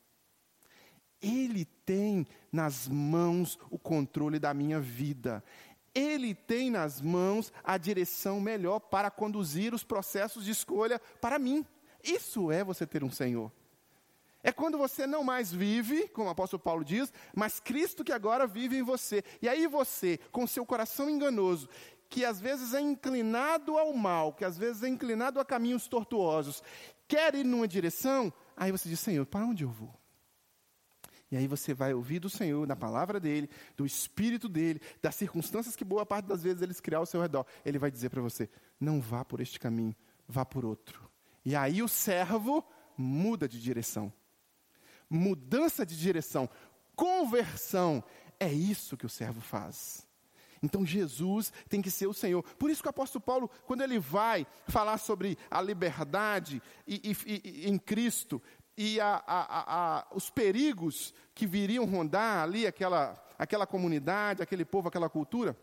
Ele 1.21 1.65
tem 1.85 2.27
nas 2.51 2.87
mãos 2.87 3.57
o 3.69 3.77
controle 3.77 4.39
da 4.39 4.53
minha 4.53 4.79
vida. 4.79 5.43
Ele 5.95 6.33
tem 6.33 6.69
nas 6.69 7.01
mãos 7.01 7.51
a 7.63 7.77
direção 7.77 8.41
melhor 8.41 8.79
para 8.79 9.11
conduzir 9.11 9.73
os 9.73 9.83
processos 9.83 10.45
de 10.45 10.51
escolha 10.51 10.99
para 11.21 11.37
mim. 11.37 11.65
Isso 12.03 12.51
é 12.51 12.63
você 12.63 12.85
ter 12.85 13.03
um 13.03 13.11
Senhor. 13.11 13.51
É 14.43 14.51
quando 14.51 14.77
você 14.77 15.07
não 15.07 15.23
mais 15.23 15.53
vive, 15.53 16.09
como 16.09 16.27
o 16.27 16.31
apóstolo 16.31 16.62
Paulo 16.62 16.83
diz, 16.83 17.13
mas 17.33 17.62
Cristo 17.62 18.03
que 18.03 18.12
agora 18.12 18.45
vive 18.45 18.77
em 18.77 18.83
você. 18.83 19.23
E 19.41 19.47
aí 19.47 19.65
você, 19.67 20.19
com 20.33 20.45
seu 20.45 20.65
coração 20.65 21.09
enganoso, 21.09 21.69
que 22.09 22.25
às 22.25 22.41
vezes 22.41 22.73
é 22.73 22.81
inclinado 22.81 23.77
ao 23.77 23.93
mal, 23.93 24.33
que 24.33 24.43
às 24.43 24.57
vezes 24.57 24.83
é 24.83 24.89
inclinado 24.89 25.39
a 25.39 25.45
caminhos 25.45 25.88
tortuosos, 25.88 26.62
quer 27.07 27.33
ir 27.35 27.45
numa 27.45 27.67
direção, 27.67 28.33
aí 28.57 28.69
você 28.69 28.89
diz: 28.89 29.00
Senhor, 29.00 29.25
para 29.25 29.45
onde 29.45 29.63
eu 29.63 29.69
vou? 29.69 29.97
E 31.31 31.38
aí 31.38 31.47
você 31.47 31.73
vai 31.73 31.93
ouvir 31.93 32.19
do 32.19 32.29
Senhor, 32.29 32.67
da 32.67 32.75
palavra 32.75 33.19
dele, 33.21 33.50
do 33.77 33.85
Espírito 33.85 34.50
dele, 34.50 34.81
das 35.01 35.15
circunstâncias 35.15 35.75
que 35.75 35.85
boa 35.85 36.05
parte 36.05 36.27
das 36.27 36.43
vezes 36.43 36.62
eles 36.62 36.81
criam 36.81 37.00
ao 37.00 37.05
seu 37.05 37.21
redor. 37.21 37.45
Ele 37.65 37.79
vai 37.79 37.89
dizer 37.89 38.09
para 38.09 38.21
você: 38.21 38.50
não 38.77 39.00
vá 39.00 39.23
por 39.23 39.39
este 39.39 39.57
caminho, 39.57 39.95
vá 40.27 40.43
por 40.43 40.65
outro. 40.65 41.09
E 41.45 41.55
aí 41.55 41.81
o 41.81 41.88
servo 41.88 42.63
muda 42.97 43.47
de 43.47 43.59
direção 43.59 44.13
mudança 45.10 45.86
de 45.86 45.98
direção, 45.98 46.50
conversão. 46.95 48.03
É 48.39 48.51
isso 48.51 48.98
que 48.98 49.05
o 49.05 49.10
servo 49.10 49.41
faz. 49.41 50.07
Então 50.62 50.86
Jesus 50.86 51.51
tem 51.67 51.81
que 51.81 51.91
ser 51.91 52.07
o 52.07 52.13
Senhor. 52.13 52.41
Por 52.57 52.69
isso 52.69 52.81
que 52.81 52.88
o 52.88 52.89
apóstolo 52.89 53.22
Paulo, 53.22 53.50
quando 53.65 53.81
ele 53.81 54.00
vai 54.00 54.48
falar 54.67 54.98
sobre 54.98 55.38
a 55.51 55.62
liberdade 55.62 56.62
e, 56.88 57.15
e, 57.27 57.41
e, 57.43 57.69
em 57.69 57.77
Cristo 57.77 58.41
e 58.77 59.00
a, 59.00 59.22
a, 59.27 60.00
a, 60.00 60.07
os 60.15 60.29
perigos 60.29 61.13
que 61.36 61.45
viriam 61.45 61.86
rondar 61.86 62.43
ali 62.43 62.65
aquela, 62.65 63.22
aquela 63.38 63.67
comunidade, 63.67 64.41
aquele 64.41 64.63
povo, 64.63 64.88
aquela 64.88 65.10
cultura, 65.10 65.55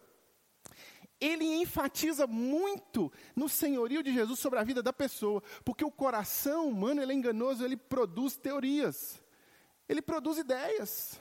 ele 1.21 1.45
enfatiza 1.45 2.27
muito 2.27 3.13
no 3.37 3.49
senhorio 3.49 4.03
de 4.03 4.13
Jesus 4.13 4.39
sobre 4.39 4.59
a 4.59 4.65
vida 4.65 4.83
da 4.83 4.93
pessoa, 4.93 5.43
porque 5.65 5.85
o 5.85 5.91
coração 5.91 6.69
humano 6.69 7.03
é 7.03 7.13
enganoso, 7.13 7.65
ele 7.65 7.77
produz 7.77 8.37
teorias. 8.37 9.20
Ele 9.91 10.01
produz 10.01 10.39
ideias, 10.39 11.19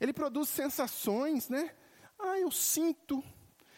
ele 0.00 0.12
produz 0.12 0.48
sensações, 0.48 1.48
né? 1.48 1.72
Ah, 2.18 2.40
eu 2.40 2.50
sinto. 2.50 3.22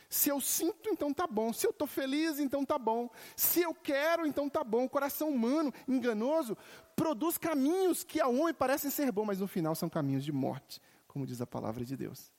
Se 0.09 0.31
eu 0.31 0.41
sinto, 0.41 0.89
então 0.89 1.13
tá 1.13 1.27
bom. 1.27 1.53
Se 1.53 1.67
eu 1.67 1.71
estou 1.71 1.87
feliz, 1.87 2.39
então 2.39 2.65
tá 2.65 2.79
bom. 2.79 3.11
Se 3.37 3.61
eu 3.61 3.75
quero, 3.75 4.27
então 4.27 4.49
tá 4.49 4.65
bom. 4.65 4.87
O 4.87 4.89
coração 4.89 5.29
humano, 5.29 5.71
enganoso, 5.87 6.57
produz 6.97 7.37
caminhos 7.37 8.05
que 8.05 8.23
ao 8.23 8.35
homem 8.35 8.55
parecem 8.55 8.91
ser 8.91 9.13
bons, 9.13 9.27
mas 9.27 9.41
no 9.41 9.47
final 9.47 9.75
são 9.75 9.91
caminhos 9.91 10.25
de 10.25 10.33
morte, 10.33 10.81
como 11.07 11.27
diz 11.27 11.43
a 11.43 11.47
palavra 11.47 11.85
de 11.85 11.95
Deus. 11.95 12.33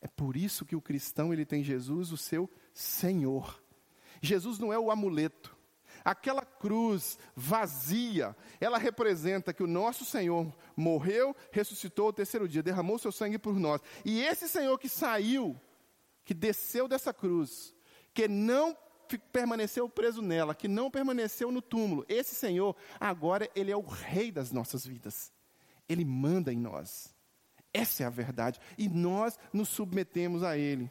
É 0.00 0.06
por 0.06 0.36
isso 0.36 0.64
que 0.64 0.76
o 0.76 0.80
cristão 0.80 1.32
ele 1.32 1.44
tem 1.44 1.64
Jesus, 1.64 2.12
o 2.12 2.16
seu 2.16 2.48
Senhor. 2.72 3.60
Jesus 4.22 4.60
não 4.60 4.72
é 4.72 4.78
o 4.78 4.88
amuleto. 4.88 5.57
Aquela 6.04 6.44
cruz 6.44 7.18
vazia, 7.34 8.36
ela 8.60 8.78
representa 8.78 9.52
que 9.52 9.62
o 9.62 9.66
nosso 9.66 10.04
Senhor 10.04 10.52
morreu, 10.76 11.34
ressuscitou 11.50 12.06
ao 12.06 12.12
terceiro 12.12 12.48
dia, 12.48 12.62
derramou 12.62 12.98
seu 12.98 13.12
sangue 13.12 13.38
por 13.38 13.58
nós. 13.58 13.80
E 14.04 14.20
esse 14.22 14.48
Senhor 14.48 14.78
que 14.78 14.88
saiu, 14.88 15.58
que 16.24 16.34
desceu 16.34 16.88
dessa 16.88 17.12
cruz, 17.12 17.74
que 18.14 18.28
não 18.28 18.76
permaneceu 19.32 19.88
preso 19.88 20.20
nela, 20.20 20.54
que 20.54 20.68
não 20.68 20.90
permaneceu 20.90 21.50
no 21.50 21.62
túmulo, 21.62 22.04
esse 22.08 22.34
Senhor, 22.34 22.76
agora 23.00 23.50
ele 23.54 23.70
é 23.70 23.76
o 23.76 23.80
rei 23.80 24.30
das 24.30 24.52
nossas 24.52 24.86
vidas. 24.86 25.32
Ele 25.88 26.04
manda 26.04 26.52
em 26.52 26.58
nós. 26.58 27.14
Essa 27.72 28.02
é 28.02 28.06
a 28.06 28.10
verdade. 28.10 28.60
E 28.76 28.88
nós 28.88 29.38
nos 29.52 29.68
submetemos 29.68 30.42
a 30.42 30.56
ele. 30.56 30.90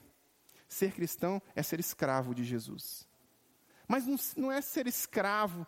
Ser 0.68 0.92
cristão 0.92 1.42
é 1.56 1.64
ser 1.64 1.80
escravo 1.80 2.36
de 2.36 2.44
Jesus. 2.44 3.07
Mas 3.88 4.06
não, 4.36 4.52
é 4.52 4.62
ser 4.62 4.88
escravo 4.88 5.66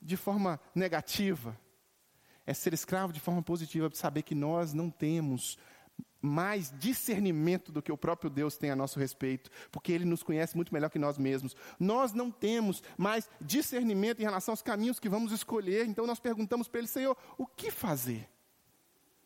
de 0.00 0.16
forma 0.16 0.60
negativa. 0.74 1.58
É 2.46 2.54
ser 2.54 2.72
escravo 2.72 3.12
de 3.12 3.20
forma 3.20 3.42
positiva, 3.42 3.88
de 3.88 3.98
saber 3.98 4.22
que 4.22 4.34
nós 4.34 4.72
não 4.72 4.90
temos 4.90 5.58
mais 6.22 6.72
discernimento 6.78 7.72
do 7.72 7.82
que 7.82 7.90
o 7.90 7.96
próprio 7.96 8.30
Deus 8.30 8.56
tem 8.56 8.70
a 8.70 8.76
nosso 8.76 8.98
respeito, 8.98 9.50
porque 9.70 9.92
Ele 9.92 10.04
nos 10.04 10.22
conhece 10.22 10.54
muito 10.54 10.72
melhor 10.72 10.90
que 10.90 10.98
nós 10.98 11.16
mesmos. 11.16 11.56
Nós 11.78 12.12
não 12.12 12.30
temos 12.30 12.82
mais 12.96 13.28
discernimento 13.40 14.20
em 14.20 14.24
relação 14.24 14.52
aos 14.52 14.62
caminhos 14.62 15.00
que 15.00 15.08
vamos 15.08 15.32
escolher, 15.32 15.86
então 15.86 16.06
nós 16.06 16.20
perguntamos 16.20 16.68
para 16.68 16.80
Ele, 16.80 16.88
Senhor, 16.88 17.16
o 17.38 17.46
que 17.46 17.70
fazer? 17.70 18.28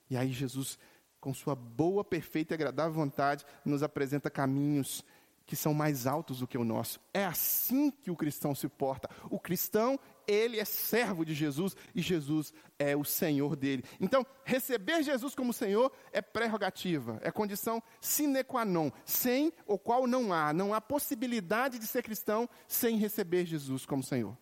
E 0.08 0.16
aí 0.16 0.32
Jesus, 0.32 0.78
com 1.20 1.34
Sua 1.34 1.54
boa, 1.54 2.04
perfeita 2.04 2.54
e 2.54 2.56
agradável 2.56 2.92
vontade, 2.92 3.44
nos 3.64 3.82
apresenta 3.82 4.30
caminhos 4.30 5.04
que 5.46 5.56
são 5.56 5.74
mais 5.74 6.06
altos 6.06 6.38
do 6.38 6.46
que 6.46 6.58
o 6.58 6.64
nosso. 6.64 7.00
É 7.12 7.24
assim 7.24 7.90
que 7.90 8.10
o 8.10 8.16
cristão 8.16 8.54
se 8.54 8.68
porta. 8.68 9.08
O 9.30 9.38
cristão, 9.38 9.98
ele 10.26 10.58
é 10.58 10.64
servo 10.64 11.24
de 11.24 11.34
Jesus 11.34 11.76
e 11.94 12.00
Jesus 12.00 12.52
é 12.78 12.96
o 12.96 13.04
Senhor 13.04 13.56
dele. 13.56 13.84
Então, 14.00 14.26
receber 14.44 15.02
Jesus 15.02 15.34
como 15.34 15.52
Senhor 15.52 15.92
é 16.12 16.22
prerrogativa, 16.22 17.18
é 17.22 17.30
condição 17.30 17.82
sine 18.00 18.42
qua 18.42 18.64
non, 18.64 18.90
sem 19.04 19.52
o 19.66 19.78
qual 19.78 20.06
não 20.06 20.32
há, 20.32 20.52
não 20.52 20.72
há 20.72 20.80
possibilidade 20.80 21.78
de 21.78 21.86
ser 21.86 22.02
cristão 22.02 22.48
sem 22.66 22.96
receber 22.96 23.44
Jesus 23.44 23.84
como 23.84 24.02
Senhor. 24.02 24.36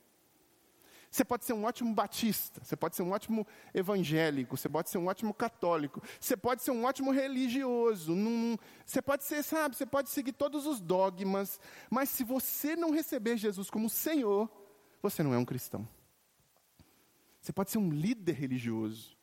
Você 1.12 1.26
pode 1.26 1.44
ser 1.44 1.52
um 1.52 1.64
ótimo 1.64 1.94
batista, 1.94 2.64
você 2.64 2.74
pode 2.74 2.96
ser 2.96 3.02
um 3.02 3.10
ótimo 3.10 3.46
evangélico, 3.74 4.56
você 4.56 4.66
pode 4.66 4.88
ser 4.88 4.96
um 4.96 5.08
ótimo 5.08 5.34
católico, 5.34 6.02
você 6.18 6.34
pode 6.34 6.62
ser 6.62 6.70
um 6.70 6.86
ótimo 6.86 7.10
religioso, 7.10 8.14
num, 8.14 8.56
você 8.82 9.02
pode 9.02 9.22
ser, 9.24 9.42
sabe, 9.42 9.76
você 9.76 9.84
pode 9.84 10.08
seguir 10.08 10.32
todos 10.32 10.64
os 10.64 10.80
dogmas, 10.80 11.60
mas 11.90 12.08
se 12.08 12.24
você 12.24 12.74
não 12.74 12.90
receber 12.90 13.36
Jesus 13.36 13.68
como 13.68 13.90
Senhor, 13.90 14.50
você 15.02 15.22
não 15.22 15.34
é 15.34 15.38
um 15.38 15.44
cristão. 15.44 15.86
Você 17.42 17.52
pode 17.52 17.70
ser 17.70 17.76
um 17.76 17.90
líder 17.90 18.32
religioso, 18.32 19.14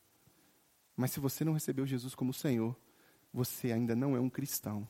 mas 0.95 1.09
se 1.09 1.19
você 1.19 1.43
não 1.43 1.53
recebeu 1.53 1.87
Jesus 1.87 2.13
como 2.13 2.31
Senhor, 2.31 2.77
você 3.33 3.71
ainda 3.71 3.95
não 3.95 4.15
é 4.15 4.19
um 4.19 4.29
cristão. 4.29 4.87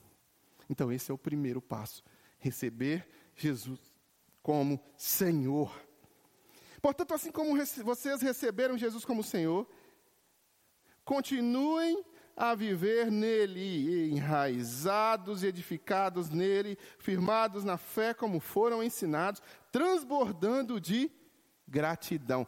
Então, 0.69 0.91
esse 0.91 1.09
é 1.09 1.13
o 1.13 1.17
primeiro 1.17 1.61
passo: 1.61 2.03
receber 2.39 3.07
Jesus 3.37 3.79
como 4.43 4.83
Senhor. 4.97 5.88
Portanto, 6.81 7.13
assim 7.13 7.31
como 7.31 7.57
vocês 7.83 8.21
receberam 8.21 8.77
Jesus 8.77 9.03
como 9.03 9.23
Senhor, 9.23 9.67
continuem 11.03 12.03
a 12.35 12.55
viver 12.55 13.11
nele, 13.11 14.11
enraizados 14.11 15.43
e 15.43 15.47
edificados 15.47 16.29
nele, 16.29 16.77
firmados 16.97 17.65
na 17.65 17.77
fé 17.77 18.13
como 18.13 18.39
foram 18.39 18.81
ensinados, 18.81 19.41
transbordando 19.71 20.79
de 20.79 21.11
gratidão. 21.67 22.47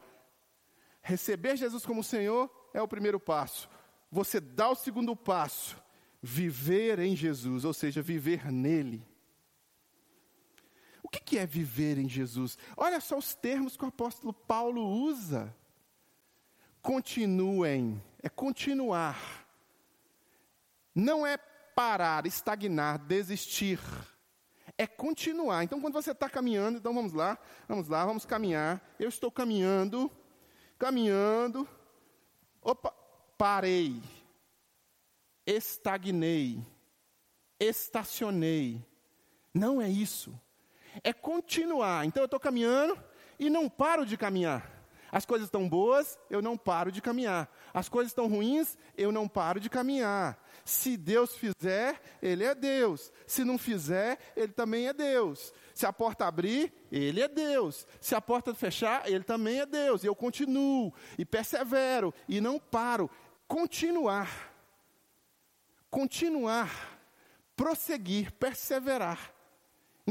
Receber 1.01 1.57
Jesus 1.57 1.85
como 1.85 2.03
Senhor 2.03 2.49
é 2.73 2.81
o 2.81 2.87
primeiro 2.87 3.19
passo. 3.19 3.69
Você 4.09 4.39
dá 4.39 4.69
o 4.69 4.75
segundo 4.75 5.15
passo, 5.15 5.75
viver 6.21 6.99
em 6.99 7.15
Jesus, 7.15 7.65
ou 7.65 7.73
seja, 7.73 8.01
viver 8.01 8.49
nele 8.51 9.10
que, 11.11 11.19
que 11.19 11.37
é 11.37 11.45
viver 11.45 11.97
em 11.97 12.07
Jesus? 12.07 12.57
Olha 12.77 13.01
só 13.01 13.17
os 13.17 13.35
termos 13.35 13.75
que 13.75 13.83
o 13.83 13.89
apóstolo 13.89 14.31
Paulo 14.31 14.81
usa. 14.81 15.53
Continuem, 16.81 18.01
é 18.23 18.29
continuar. 18.29 19.45
Não 20.95 21.27
é 21.27 21.37
parar, 21.37 22.25
estagnar, 22.25 22.97
desistir. 22.97 23.79
É 24.77 24.87
continuar. 24.87 25.63
Então, 25.63 25.81
quando 25.81 25.93
você 25.93 26.11
está 26.11 26.29
caminhando, 26.29 26.77
então 26.77 26.93
vamos 26.93 27.11
lá, 27.11 27.37
vamos 27.67 27.89
lá, 27.89 28.05
vamos 28.05 28.25
caminhar. 28.25 28.81
Eu 28.97 29.09
estou 29.09 29.29
caminhando, 29.29 30.09
caminhando. 30.79 31.67
Opa, 32.61 32.91
parei. 33.37 34.01
Estagnei. 35.45 36.65
Estacionei. 37.59 38.83
Não 39.53 39.81
é 39.81 39.89
isso 39.89 40.39
é 41.03 41.13
continuar. 41.13 42.05
Então 42.05 42.23
eu 42.23 42.25
estou 42.25 42.39
caminhando 42.39 42.97
e 43.39 43.49
não 43.49 43.69
paro 43.69 44.05
de 44.05 44.17
caminhar. 44.17 44.81
As 45.11 45.25
coisas 45.25 45.47
estão 45.47 45.67
boas, 45.67 46.17
eu 46.29 46.41
não 46.41 46.57
paro 46.57 46.89
de 46.89 47.01
caminhar. 47.01 47.51
As 47.73 47.89
coisas 47.89 48.11
estão 48.11 48.29
ruins, 48.29 48.77
eu 48.97 49.11
não 49.11 49.27
paro 49.27 49.59
de 49.59 49.69
caminhar. 49.69 50.41
Se 50.63 50.95
Deus 50.95 51.35
fizer, 51.35 52.01
Ele 52.21 52.45
é 52.45 52.55
Deus. 52.55 53.11
Se 53.27 53.43
não 53.43 53.57
fizer, 53.57 54.17
Ele 54.37 54.53
também 54.53 54.87
é 54.87 54.93
Deus. 54.93 55.53
Se 55.73 55.85
a 55.85 55.91
porta 55.91 56.25
abrir, 56.25 56.71
Ele 56.89 57.21
é 57.21 57.27
Deus. 57.27 57.85
Se 57.99 58.15
a 58.15 58.21
porta 58.21 58.53
fechar, 58.53 59.05
Ele 59.05 59.23
também 59.23 59.59
é 59.59 59.65
Deus. 59.65 60.03
E 60.03 60.07
eu 60.07 60.15
continuo, 60.15 60.93
e 61.17 61.25
persevero, 61.25 62.13
e 62.29 62.39
não 62.39 62.57
paro. 62.57 63.09
Continuar. 63.49 64.53
Continuar. 65.89 66.99
Prosseguir, 67.53 68.31
perseverar. 68.33 69.30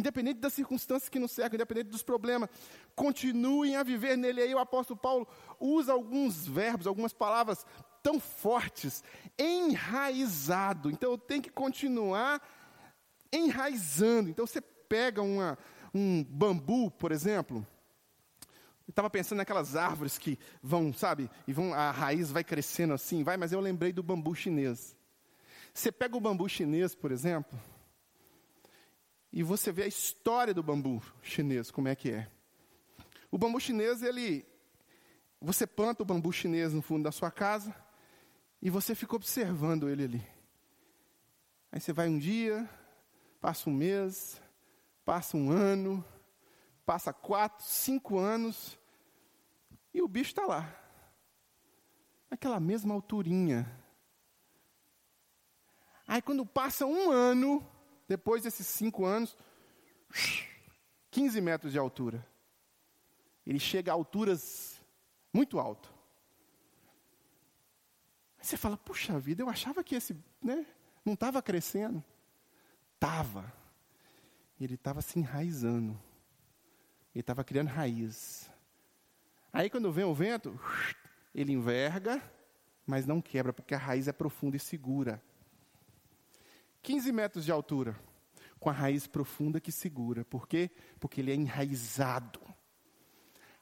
Independente 0.01 0.41
das 0.41 0.55
circunstâncias 0.55 1.11
que 1.11 1.19
nos 1.19 1.31
cercam, 1.31 1.57
independente 1.57 1.91
dos 1.91 2.03
problemas, 2.03 2.49
continuem 2.97 3.77
a 3.77 3.83
viver 3.83 4.17
nele. 4.17 4.41
Aí 4.41 4.55
o 4.55 4.59
apóstolo 4.59 4.99
Paulo 4.99 5.29
usa 5.61 5.93
alguns 5.93 6.47
verbos, 6.47 6.87
algumas 6.87 7.13
palavras 7.13 7.67
tão 8.03 8.19
fortes, 8.19 9.05
enraizado. 9.39 10.91
Então 10.91 11.13
eu 11.13 11.19
tenho 11.19 11.43
que 11.43 11.51
continuar 11.51 12.41
enraizando. 13.31 14.31
Então 14.31 14.47
você 14.47 14.63
pega 14.63 15.21
uma, 15.21 15.59
um 15.95 16.25
bambu, 16.25 16.91
por 16.91 17.13
exemplo. 17.13 17.67
Estava 18.89 19.11
pensando 19.11 19.37
naquelas 19.39 19.77
árvores 19.77 20.17
que 20.17 20.39
vão, 20.63 20.95
sabe, 20.95 21.31
e 21.47 21.53
vão, 21.53 21.75
a 21.75 21.91
raiz 21.91 22.33
vai 22.33 22.43
crescendo 22.43 22.95
assim, 22.95 23.23
vai, 23.23 23.37
mas 23.37 23.53
eu 23.53 23.61
lembrei 23.61 23.93
do 23.93 24.03
bambu 24.03 24.35
chinês. 24.35 24.97
Você 25.75 25.93
pega 25.93 26.17
o 26.17 26.21
bambu 26.21 26.49
chinês, 26.49 26.95
por 26.95 27.13
exemplo, 27.13 27.57
e 29.33 29.43
você 29.43 29.71
vê 29.71 29.85
a 29.85 29.89
história 29.89 30.53
do 30.53 30.63
bambu 30.63 31.03
chinês, 31.23 31.71
como 31.71 31.89
é 31.89 31.95
que 31.95 32.11
é. 32.11 32.31
O 33.31 33.39
bambu 33.39 33.61
chinês, 33.61 34.03
ele. 34.03 34.45
Você 35.41 35.67
planta 35.67 36.03
o 36.03 36.07
bambu 36.07 36.33
chinês 36.33 36.73
no 36.75 36.83
fundo 36.83 37.05
da 37.05 37.13
sua 37.13 37.31
casa 37.31 37.75
e 38.61 38.69
você 38.69 38.95
fica 38.95 39.17
observando 39.17 39.89
ele 39.89 40.05
ali. 40.05 40.27
Aí 41.73 41.81
você 41.81 41.93
vai 41.93 42.09
um 42.09 42.19
dia, 42.19 42.69
passa 43.41 43.71
um 43.71 43.73
mês, 43.73 44.43
passa 45.05 45.37
um 45.37 45.51
ano, 45.51 46.05
passa 46.85 47.13
quatro, 47.13 47.65
cinco 47.65 48.19
anos 48.19 48.79
e 49.95 50.03
o 50.03 50.09
bicho 50.09 50.31
está 50.31 50.45
lá. 50.45 50.77
Naquela 52.29 52.61
mesma 52.61 52.93
alturinha. 52.93 53.71
Aí 56.07 56.21
quando 56.21 56.45
passa 56.45 56.85
um 56.85 57.11
ano, 57.11 57.65
depois 58.11 58.43
desses 58.43 58.67
cinco 58.67 59.05
anos, 59.05 59.37
15 61.13 61.41
metros 61.41 61.71
de 61.71 61.79
altura. 61.79 62.27
Ele 63.47 63.61
chega 63.61 63.93
a 63.93 63.95
alturas 63.95 64.83
muito 65.33 65.61
alto. 65.61 65.95
Aí 68.37 68.45
você 68.45 68.57
fala, 68.57 68.77
puxa 68.77 69.17
vida, 69.21 69.43
eu 69.43 69.49
achava 69.49 69.85
que 69.85 69.95
esse 69.95 70.17
né, 70.43 70.67
não 71.05 71.15
estava 71.15 71.41
crescendo. 71.41 72.03
Estava. 72.95 73.53
Ele 74.61 74.75
estava 74.75 75.01
se 75.03 75.21
enraizando. 75.21 75.93
Ele 77.15 77.21
estava 77.21 77.45
criando 77.45 77.69
raiz. 77.69 78.51
Aí 79.53 79.71
quando 79.71 79.93
vem 79.93 80.05
o 80.05 80.13
vento, 80.13 80.59
ele 81.33 81.53
enverga, 81.53 82.21
mas 82.85 83.07
não 83.07 83.23
quebra, 83.23 83.53
porque 83.53 83.73
a 83.73 83.79
raiz 83.79 84.09
é 84.09 84.13
profunda 84.13 84.57
e 84.57 84.61
segura. 84.61 85.23
15 86.83 87.13
metros 87.13 87.45
de 87.45 87.53
altura, 87.53 87.99
com 88.59 88.69
a 88.71 88.73
raiz 88.73 89.07
profunda 89.07 89.61
que 89.61 89.73
segura. 89.73 90.25
Por 90.25 90.47
quê? 90.47 90.71
Porque 90.99 91.21
ele 91.21 91.31
é 91.31 91.35
enraizado. 91.35 92.41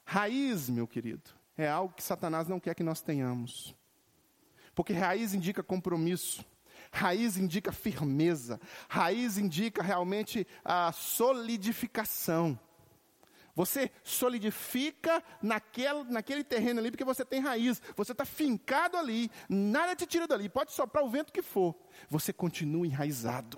Raiz, 0.05 0.69
meu 0.69 0.87
querido, 0.87 1.29
é 1.57 1.67
algo 1.67 1.93
que 1.93 2.03
Satanás 2.03 2.47
não 2.47 2.59
quer 2.59 2.73
que 2.73 2.83
nós 2.83 3.01
tenhamos. 3.01 3.75
Porque 4.73 4.93
raiz 4.93 5.33
indica 5.33 5.61
compromisso, 5.61 6.43
raiz 6.91 7.37
indica 7.37 7.71
firmeza, 7.71 8.59
raiz 8.87 9.37
indica 9.37 9.83
realmente 9.83 10.47
a 10.63 10.91
solidificação. 10.91 12.59
Você 13.59 13.91
solidifica 14.05 15.21
naquele, 15.41 16.05
naquele 16.05 16.45
terreno 16.45 16.79
ali 16.79 16.91
porque 16.91 17.03
você 17.03 17.25
tem 17.25 17.41
raiz. 17.41 17.81
Você 17.93 18.13
está 18.13 18.23
fincado 18.23 18.95
ali. 18.95 19.29
Nada 19.49 19.97
te 19.97 20.05
tira 20.05 20.25
dali. 20.25 20.47
Pode 20.47 20.71
soprar 20.71 21.03
o 21.03 21.09
vento 21.09 21.33
que 21.33 21.41
for. 21.41 21.75
Você 22.07 22.31
continua 22.31 22.87
enraizado. 22.87 23.57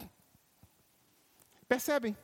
Percebem? 1.68 2.18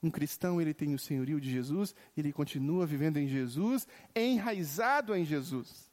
Um 0.00 0.08
cristão, 0.08 0.60
ele 0.60 0.72
tem 0.72 0.94
o 0.94 0.98
senhorio 0.98 1.40
de 1.40 1.50
Jesus, 1.50 1.96
ele 2.16 2.32
continua 2.32 2.86
vivendo 2.86 3.16
em 3.16 3.26
Jesus, 3.26 3.88
enraizado 4.14 5.16
em 5.16 5.24
Jesus. 5.24 5.90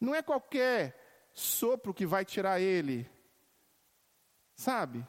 Não 0.00 0.14
é 0.14 0.22
qualquer 0.22 1.28
sopro 1.34 1.92
que 1.92 2.06
vai 2.06 2.24
tirar 2.24 2.58
ele. 2.62 3.06
Sabe? 4.54 5.06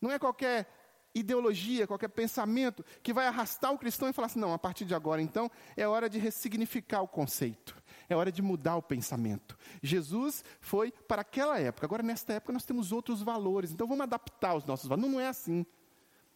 Não 0.00 0.12
é 0.12 0.18
qualquer 0.20 0.81
ideologia, 1.14 1.86
qualquer 1.86 2.08
pensamento 2.08 2.84
que 3.02 3.12
vai 3.12 3.26
arrastar 3.26 3.72
o 3.72 3.78
cristão 3.78 4.08
e 4.08 4.12
falar 4.12 4.26
assim: 4.26 4.40
não, 4.40 4.52
a 4.52 4.58
partir 4.58 4.84
de 4.84 4.94
agora, 4.94 5.20
então, 5.20 5.50
é 5.76 5.86
hora 5.86 6.08
de 6.08 6.18
ressignificar 6.18 7.02
o 7.02 7.08
conceito, 7.08 7.76
é 8.08 8.16
hora 8.16 8.32
de 8.32 8.42
mudar 8.42 8.76
o 8.76 8.82
pensamento. 8.82 9.56
Jesus 9.82 10.44
foi 10.60 10.90
para 10.90 11.22
aquela 11.22 11.58
época, 11.58 11.86
agora 11.86 12.02
nesta 12.02 12.34
época 12.34 12.52
nós 12.52 12.64
temos 12.64 12.92
outros 12.92 13.22
valores, 13.22 13.70
então 13.72 13.86
vamos 13.86 14.02
adaptar 14.02 14.54
os 14.54 14.64
nossos 14.64 14.88
valores. 14.88 15.08
Não, 15.08 15.16
não 15.16 15.20
é 15.20 15.28
assim. 15.28 15.66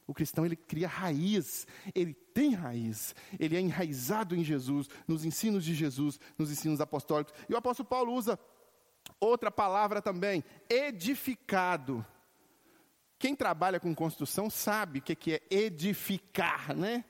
O 0.07 0.15
cristão 0.15 0.47
ele 0.47 0.55
cria 0.55 0.87
raiz, 0.87 1.67
ele 1.93 2.15
tem 2.15 2.55
raiz, 2.55 3.13
ele 3.41 3.57
é 3.57 3.61
enraizado 3.61 4.37
em 4.37 4.45
Jesus, 4.45 4.89
nos 5.09 5.25
ensinos 5.25 5.65
de 5.65 5.75
Jesus, 5.75 6.21
nos 6.39 6.51
ensinos 6.51 6.81
apostólicos. 6.81 7.35
E 7.49 7.55
o 7.55 7.57
apóstolo 7.57 7.89
Paulo 7.89 8.13
usa 8.13 8.39
outra 9.19 9.51
palavra 9.51 10.01
também, 10.01 10.45
edificado. 10.69 12.07
Quem 13.27 13.35
trabalha 13.35 13.81
com 13.81 13.93
construção 13.93 14.49
sabe 14.49 15.01
o 15.01 15.03
que 15.03 15.33
é 15.33 15.43
edificar, 15.51 16.73
né? 16.77 17.05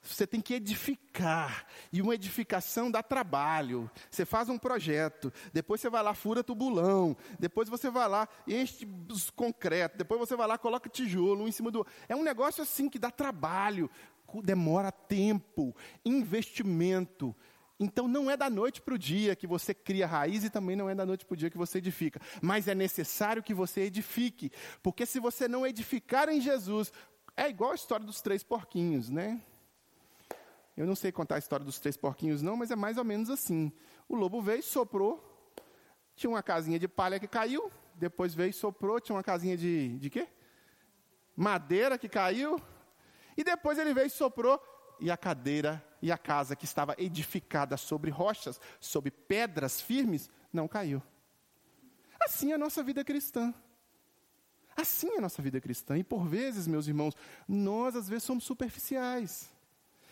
Você 0.00 0.24
tem 0.24 0.40
que 0.40 0.54
edificar. 0.54 1.66
E 1.92 2.00
uma 2.00 2.14
edificação 2.14 2.88
dá 2.88 3.02
trabalho. 3.02 3.90
Você 4.08 4.24
faz 4.24 4.48
um 4.48 4.56
projeto, 4.56 5.32
depois 5.52 5.80
você 5.80 5.90
vai 5.90 6.04
lá, 6.04 6.14
fura 6.14 6.44
tubulão, 6.44 7.16
depois 7.36 7.68
você 7.68 7.90
vai 7.90 8.08
lá, 8.08 8.28
enche 8.46 8.86
concreto, 9.34 9.98
depois 9.98 10.20
você 10.20 10.36
vai 10.36 10.46
lá, 10.46 10.56
coloca 10.56 10.88
tijolo 10.88 11.42
um 11.42 11.48
em 11.48 11.52
cima 11.52 11.72
do. 11.72 11.84
É 12.08 12.14
um 12.14 12.22
negócio 12.22 12.62
assim 12.62 12.88
que 12.88 12.96
dá 12.96 13.10
trabalho, 13.10 13.90
demora 14.44 14.92
tempo, 14.92 15.74
investimento. 16.04 17.34
Então 17.82 18.06
não 18.06 18.30
é 18.30 18.36
da 18.36 18.50
noite 18.50 18.82
para 18.82 18.92
o 18.92 18.98
dia 18.98 19.34
que 19.34 19.46
você 19.46 19.72
cria 19.72 20.06
raiz 20.06 20.44
e 20.44 20.50
também 20.50 20.76
não 20.76 20.90
é 20.90 20.94
da 20.94 21.06
noite 21.06 21.24
para 21.24 21.32
o 21.32 21.36
dia 21.36 21.48
que 21.48 21.56
você 21.56 21.78
edifica. 21.78 22.20
Mas 22.42 22.68
é 22.68 22.74
necessário 22.74 23.42
que 23.42 23.54
você 23.54 23.80
edifique. 23.80 24.52
Porque 24.82 25.06
se 25.06 25.18
você 25.18 25.48
não 25.48 25.66
edificar 25.66 26.28
em 26.28 26.42
Jesus, 26.42 26.92
é 27.34 27.48
igual 27.48 27.72
a 27.72 27.74
história 27.74 28.04
dos 28.04 28.20
três 28.20 28.42
porquinhos, 28.42 29.08
né? 29.08 29.40
Eu 30.76 30.86
não 30.86 30.94
sei 30.94 31.10
contar 31.10 31.36
a 31.36 31.38
história 31.38 31.64
dos 31.64 31.78
três 31.78 31.96
porquinhos, 31.96 32.42
não, 32.42 32.54
mas 32.54 32.70
é 32.70 32.76
mais 32.76 32.98
ou 32.98 33.04
menos 33.04 33.30
assim. 33.30 33.72
O 34.06 34.14
lobo 34.14 34.42
veio, 34.42 34.62
soprou, 34.62 35.26
tinha 36.14 36.28
uma 36.28 36.42
casinha 36.42 36.78
de 36.78 36.86
palha 36.86 37.18
que 37.18 37.26
caiu, 37.26 37.72
depois 37.94 38.34
veio, 38.34 38.52
soprou, 38.52 39.00
tinha 39.00 39.16
uma 39.16 39.22
casinha 39.22 39.56
de, 39.56 39.98
de 39.98 40.10
quê? 40.10 40.28
Madeira 41.34 41.96
que 41.96 42.08
caiu, 42.08 42.60
e 43.36 43.42
depois 43.42 43.78
ele 43.78 43.94
veio, 43.94 44.10
soprou, 44.10 44.62
e 45.00 45.10
a 45.10 45.16
cadeira 45.16 45.82
e 46.02 46.10
a 46.10 46.18
casa 46.18 46.56
que 46.56 46.64
estava 46.64 46.94
edificada 46.98 47.76
sobre 47.76 48.10
rochas, 48.10 48.60
sobre 48.80 49.10
pedras 49.10 49.80
firmes, 49.80 50.30
não 50.52 50.66
caiu. 50.66 51.02
Assim 52.20 52.52
é 52.52 52.54
a 52.54 52.58
nossa 52.58 52.82
vida 52.82 53.04
cristã. 53.04 53.54
Assim 54.76 55.10
é 55.14 55.18
a 55.18 55.20
nossa 55.20 55.42
vida 55.42 55.60
cristã. 55.60 55.98
E 55.98 56.04
por 56.04 56.26
vezes, 56.26 56.66
meus 56.66 56.86
irmãos, 56.86 57.14
nós 57.48 57.96
às 57.96 58.08
vezes 58.08 58.24
somos 58.24 58.44
superficiais. 58.44 59.50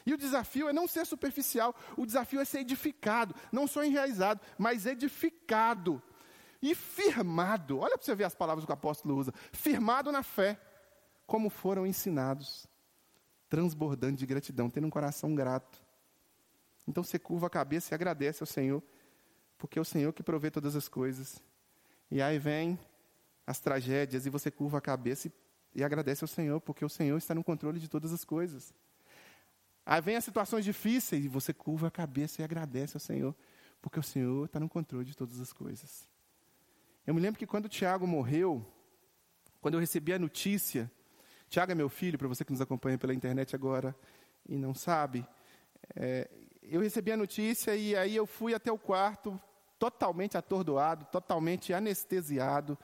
E 0.05 0.15
o 0.15 0.19
desafio 0.19 0.69
é 0.69 0.73
não 0.73 0.89
ser 0.89 1.05
superficial, 1.07 1.75
o 1.97 2.07
desafio 2.07 2.41
é 2.41 2.45
ser 2.45 2.61
edificado, 2.61 3.35
não 3.53 3.67
só 3.67 3.85
enraizado, 3.85 4.41
mas 4.57 4.87
edificado 4.87 6.03
e 6.63 6.75
firmado. 6.75 7.79
Olha 7.79 7.97
para 7.97 8.05
você 8.05 8.15
ver 8.15 8.25
as 8.25 8.35
palavras 8.35 8.65
que 8.65 8.71
o 8.71 8.75
apóstolo 8.75 9.17
usa: 9.17 9.35
firmado 9.53 10.11
na 10.11 10.23
fé, 10.23 10.59
como 11.27 11.51
foram 11.51 11.87
ensinados, 11.87 12.67
transbordando 13.49 14.17
de 14.17 14.27
gratidão, 14.27 14.69
tendo 14.69 14.87
um 14.87 14.91
coração 14.91 15.35
grato. 15.35 15.83
Então 16.87 17.03
você 17.03 17.19
curva 17.19 17.47
a 17.47 17.51
cabeça 17.51 17.93
e 17.93 17.95
agradece 17.95 18.43
ao 18.43 18.47
Senhor, 18.47 18.83
porque 19.57 19.79
é 19.79 19.83
o 19.83 19.85
Senhor 19.85 20.13
que 20.13 20.23
provê 20.23 20.51
todas 20.51 20.77
as 20.77 20.89
coisas. 20.89 21.43
E 22.11 22.23
aí 22.23 22.39
vem 22.39 22.79
as 23.47 23.59
tragédias 23.59 24.27
e 24.27 24.31
você 24.31 24.51
curva 24.51 24.79
a 24.79 24.81
cabeça 24.81 25.29
e, 25.29 25.33
e 25.75 25.85
agradece 25.85 26.25
ao 26.25 26.29
Senhor, 26.29 26.61
porque 26.61 26.85
o 26.85 26.89
Senhor 26.89 27.17
está 27.17 27.35
no 27.35 27.45
controle 27.45 27.79
de 27.79 27.89
todas 27.89 28.13
as 28.13 28.25
coisas. 28.25 28.73
Aí 29.85 30.01
vem 30.03 30.17
as 30.17 30.25
situações 30.25 30.65
difíceis 30.65 31.25
e 31.25 31.29
você 31.29 31.53
curva 31.55 31.89
a 31.89 31.91
cabeça 31.91 32.43
e 32.43 32.45
agradece 32.45 32.97
ao 32.97 33.01
Senhor, 33.01 33.35
porque 33.81 33.99
o 33.99 34.03
Senhor 34.03 34.45
está 34.45 34.61
no 34.61 34.69
controle 34.69 35.07
de 35.07 35.17
todas 35.17 35.41
as 35.41 35.53
coisas. 35.53 36.07
Eu 37.07 37.15
me 37.15 37.21
lembro 37.21 37.39
que 37.39 37.47
quando 37.47 37.65
o 37.65 37.69
Tiago 37.71 38.07
morreu, 38.07 38.67
quando 39.63 39.75
eu 39.75 39.81
recebi 39.81 40.13
a 40.13 40.19
notícia, 40.19 40.91
Tiago 41.49 41.73
é 41.73 41.75
meu 41.75 41.89
filho, 41.89 42.19
para 42.19 42.29
você 42.29 42.45
que 42.45 42.53
nos 42.53 42.61
acompanha 42.61 42.99
pela 42.99 43.15
internet 43.15 43.55
agora 43.55 43.95
e 44.49 44.57
não 44.57 44.75
sabe, 44.75 45.27
é, 45.95 46.29
eu 46.63 46.81
recebi 46.81 47.13
a 47.13 47.17
notícia 47.17 47.75
e 47.75 47.97
aí 47.97 48.15
eu 48.15 48.27
fui 48.27 48.55
até 48.55 48.71
o 48.71 48.79
quarto 48.79 49.41
totalmente 49.79 50.37
atordoado, 50.37 51.07
totalmente 51.07 51.73
anestesiado, 51.73 52.79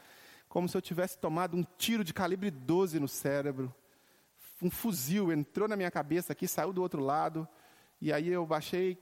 como 0.48 0.68
se 0.68 0.76
eu 0.76 0.82
tivesse 0.82 1.18
tomado 1.18 1.56
um 1.56 1.64
tiro 1.76 2.04
de 2.04 2.14
calibre 2.14 2.50
12 2.50 3.00
no 3.00 3.08
cérebro 3.08 3.74
um 4.62 4.70
fuzil 4.70 5.32
entrou 5.32 5.68
na 5.68 5.76
minha 5.76 5.90
cabeça 5.90 6.32
aqui, 6.32 6.46
saiu 6.46 6.72
do 6.72 6.82
outro 6.82 7.02
lado, 7.02 7.46
e 8.00 8.12
aí 8.12 8.28
eu 8.28 8.46
baixei, 8.46 8.98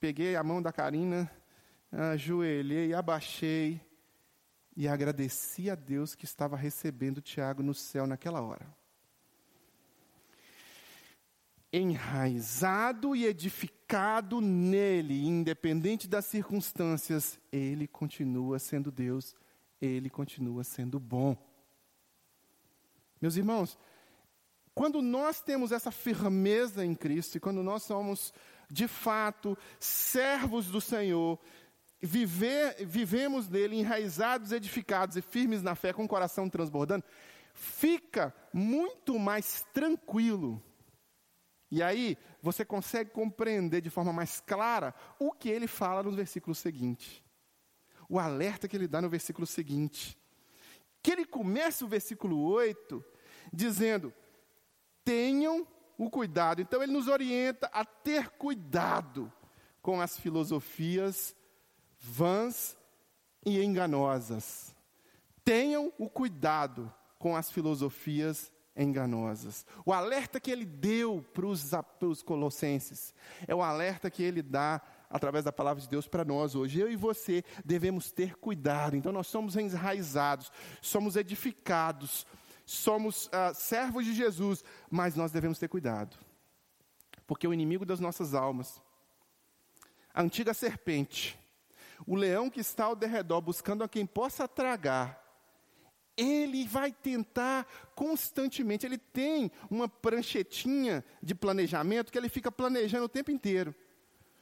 peguei 0.00 0.36
a 0.36 0.42
mão 0.42 0.62
da 0.62 0.72
Karina, 0.72 1.30
ajoelhei, 1.90 2.94
abaixei 2.94 3.80
e 4.76 4.86
agradeci 4.88 5.70
a 5.70 5.74
Deus 5.74 6.14
que 6.14 6.24
estava 6.24 6.56
recebendo 6.56 7.20
Tiago 7.20 7.62
no 7.62 7.74
céu 7.74 8.06
naquela 8.06 8.40
hora. 8.40 8.75
Enraizado 11.76 13.14
e 13.14 13.26
edificado 13.26 14.40
nele, 14.40 15.26
independente 15.26 16.08
das 16.08 16.24
circunstâncias, 16.24 17.38
ele 17.52 17.86
continua 17.86 18.58
sendo 18.58 18.90
Deus, 18.90 19.36
ele 19.78 20.08
continua 20.08 20.64
sendo 20.64 20.98
bom. 20.98 21.36
Meus 23.20 23.36
irmãos, 23.36 23.78
quando 24.74 25.02
nós 25.02 25.42
temos 25.42 25.70
essa 25.70 25.90
firmeza 25.90 26.82
em 26.82 26.94
Cristo, 26.94 27.36
e 27.36 27.40
quando 27.40 27.62
nós 27.62 27.82
somos, 27.82 28.32
de 28.70 28.88
fato, 28.88 29.56
servos 29.78 30.68
do 30.68 30.80
Senhor, 30.80 31.38
viver, 32.00 32.86
vivemos 32.86 33.50
nele 33.50 33.76
enraizados, 33.76 34.50
edificados 34.50 35.16
e 35.16 35.20
firmes 35.20 35.62
na 35.62 35.74
fé, 35.74 35.92
com 35.92 36.04
o 36.04 36.08
coração 36.08 36.48
transbordando, 36.48 37.04
fica 37.52 38.34
muito 38.50 39.18
mais 39.18 39.62
tranquilo. 39.74 40.62
E 41.70 41.82
aí 41.82 42.16
você 42.40 42.64
consegue 42.64 43.10
compreender 43.10 43.80
de 43.80 43.90
forma 43.90 44.12
mais 44.12 44.40
clara 44.40 44.94
o 45.18 45.32
que 45.32 45.48
ele 45.48 45.66
fala 45.66 46.02
no 46.02 46.12
versículo 46.12 46.54
seguinte. 46.54 47.24
O 48.08 48.18
alerta 48.18 48.68
que 48.68 48.76
ele 48.76 48.86
dá 48.86 49.02
no 49.02 49.08
versículo 49.08 49.46
seguinte. 49.46 50.16
Que 51.02 51.12
ele 51.12 51.24
começa 51.24 51.84
o 51.84 51.88
versículo 51.88 52.40
8 52.40 53.04
dizendo: 53.52 54.12
tenham 55.04 55.66
o 55.98 56.10
cuidado. 56.10 56.60
Então 56.60 56.82
ele 56.82 56.92
nos 56.92 57.08
orienta 57.08 57.68
a 57.72 57.84
ter 57.84 58.30
cuidado 58.30 59.32
com 59.80 60.00
as 60.00 60.18
filosofias 60.18 61.34
vãs 61.98 62.76
e 63.44 63.62
enganosas. 63.62 64.74
Tenham 65.44 65.92
o 65.96 66.08
cuidado 66.08 66.92
com 67.18 67.36
as 67.36 67.50
filosofias 67.50 68.52
enganosas. 68.76 69.64
O 69.84 69.92
alerta 69.92 70.38
que 70.38 70.50
ele 70.50 70.64
deu 70.64 71.24
para 71.32 71.46
os 72.06 72.22
colossenses 72.22 73.14
é 73.46 73.54
o 73.54 73.62
alerta 73.62 74.10
que 74.10 74.22
ele 74.22 74.42
dá 74.42 74.80
através 75.08 75.44
da 75.44 75.52
palavra 75.52 75.80
de 75.80 75.88
Deus 75.88 76.06
para 76.06 76.24
nós 76.24 76.54
hoje. 76.54 76.80
Eu 76.80 76.90
e 76.90 76.96
você 76.96 77.42
devemos 77.64 78.12
ter 78.12 78.36
cuidado. 78.36 78.96
Então 78.96 79.12
nós 79.12 79.26
somos 79.26 79.56
enraizados, 79.56 80.52
somos 80.80 81.16
edificados 81.16 82.26
somos 82.66 83.26
uh, 83.26 83.54
servos 83.54 84.04
de 84.04 84.12
Jesus, 84.12 84.64
mas 84.90 85.14
nós 85.14 85.30
devemos 85.30 85.58
ter 85.58 85.68
cuidado, 85.68 86.16
porque 87.26 87.46
o 87.46 87.54
inimigo 87.54 87.86
das 87.86 88.00
nossas 88.00 88.34
almas, 88.34 88.82
a 90.12 90.20
antiga 90.20 90.52
serpente, 90.52 91.38
o 92.04 92.16
leão 92.16 92.50
que 92.50 92.60
está 92.60 92.86
ao 92.86 92.96
derredor 92.96 93.40
buscando 93.40 93.84
a 93.84 93.88
quem 93.88 94.04
possa 94.04 94.48
tragar, 94.48 95.24
ele 96.16 96.66
vai 96.66 96.92
tentar 96.92 97.66
constantemente, 97.94 98.86
ele 98.86 98.98
tem 98.98 99.50
uma 99.70 99.88
pranchetinha 99.88 101.04
de 101.22 101.34
planejamento 101.34 102.10
que 102.10 102.18
ele 102.18 102.28
fica 102.28 102.50
planejando 102.50 103.04
o 103.04 103.08
tempo 103.08 103.30
inteiro. 103.30 103.74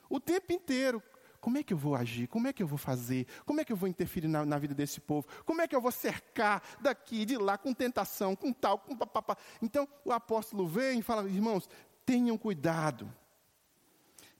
O 0.08 0.20
tempo 0.20 0.52
inteiro, 0.52 1.02
como 1.40 1.58
é 1.58 1.62
que 1.62 1.74
eu 1.74 1.76
vou 1.76 1.94
agir? 1.94 2.28
Como 2.28 2.46
é 2.46 2.52
que 2.52 2.62
eu 2.62 2.66
vou 2.66 2.78
fazer? 2.78 3.26
Como 3.44 3.60
é 3.60 3.64
que 3.64 3.72
eu 3.72 3.76
vou 3.76 3.88
interferir 3.88 4.28
na, 4.28 4.46
na 4.46 4.58
vida 4.58 4.74
desse 4.74 5.00
povo? 5.00 5.26
Como 5.44 5.60
é 5.60 5.68
que 5.68 5.74
eu 5.74 5.80
vou 5.80 5.90
cercar 5.90 6.62
daqui, 6.80 7.24
de 7.24 7.37
lá, 7.37 7.58
com 7.58 7.74
tentação, 7.74 8.37
com 8.37 8.52
tal, 8.52 8.78
com 8.78 8.96
papapá? 8.96 9.37
Então, 9.60 9.88
o 10.04 10.12
apóstolo 10.12 10.66
vem 10.66 11.00
e 11.00 11.02
fala, 11.02 11.28
irmãos, 11.28 11.68
tenham 12.06 12.38
cuidado, 12.38 13.12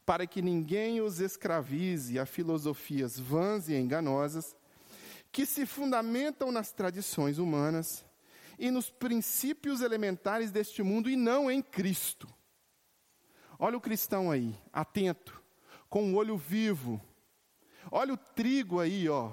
para 0.07 0.27
que 0.27 0.40
ninguém 0.40 1.01
os 1.01 1.20
escravize 1.20 2.18
a 2.18 2.27
filosofias 2.27 3.18
vãs 3.18 3.68
e 3.68 3.75
enganosas, 3.75 4.55
que 5.35 5.44
se 5.44 5.66
fundamentam 5.66 6.53
nas 6.53 6.70
tradições 6.70 7.38
humanas 7.38 8.07
e 8.57 8.70
nos 8.70 8.88
princípios 8.88 9.81
elementares 9.81 10.53
deste 10.53 10.81
mundo 10.81 11.11
e 11.11 11.16
não 11.16 11.51
em 11.51 11.61
Cristo. 11.61 12.33
Olha 13.59 13.77
o 13.77 13.81
cristão 13.81 14.31
aí, 14.31 14.57
atento 14.73 15.42
com 15.90 16.12
o 16.12 16.14
olho 16.14 16.37
vivo. 16.37 17.03
Olha 17.90 18.14
o 18.14 18.16
trigo 18.16 18.79
aí, 18.79 19.09
ó, 19.09 19.33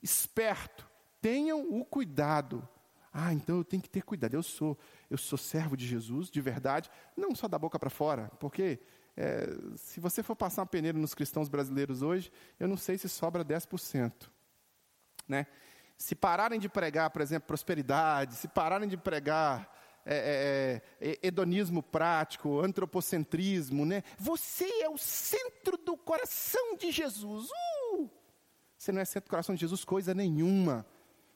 esperto. 0.00 0.88
Tenham 1.20 1.68
o 1.68 1.84
cuidado. 1.84 2.66
Ah, 3.12 3.34
então 3.34 3.56
eu 3.56 3.64
tenho 3.64 3.82
que 3.82 3.90
ter 3.90 4.02
cuidado. 4.02 4.34
Eu 4.34 4.42
sou, 4.44 4.78
eu 5.10 5.18
sou 5.18 5.36
servo 5.36 5.76
de 5.76 5.84
Jesus, 5.84 6.30
de 6.30 6.40
verdade, 6.40 6.88
não 7.16 7.34
só 7.34 7.48
da 7.48 7.58
boca 7.58 7.76
para 7.76 7.90
fora, 7.90 8.30
porque 8.38 8.78
é, 9.16 9.48
se 9.74 9.98
você 9.98 10.22
for 10.22 10.36
passar 10.36 10.62
uma 10.62 10.66
peneira 10.66 10.96
nos 10.96 11.12
cristãos 11.12 11.48
brasileiros 11.48 12.02
hoje, 12.02 12.30
eu 12.60 12.68
não 12.68 12.76
sei 12.76 12.96
se 12.96 13.08
sobra 13.08 13.44
10%. 13.44 14.30
Né? 15.28 15.46
Se 15.96 16.14
pararem 16.14 16.58
de 16.58 16.68
pregar, 16.68 17.10
por 17.10 17.20
exemplo, 17.20 17.46
prosperidade, 17.46 18.34
se 18.34 18.48
pararem 18.48 18.88
de 18.88 18.96
pregar 18.96 19.76
é, 20.10 20.80
é, 21.02 21.08
é, 21.10 21.18
hedonismo 21.22 21.82
prático, 21.82 22.60
antropocentrismo, 22.60 23.84
né? 23.84 24.02
Você 24.16 24.64
é 24.80 24.88
o 24.88 24.96
centro 24.96 25.76
do 25.76 25.98
coração 25.98 26.76
de 26.76 26.90
Jesus. 26.90 27.50
Uh! 27.92 28.08
Você 28.76 28.90
não 28.90 29.02
é 29.02 29.04
centro 29.04 29.28
do 29.28 29.30
coração 29.30 29.54
de 29.54 29.60
Jesus 29.60 29.84
coisa 29.84 30.14
nenhuma. 30.14 30.86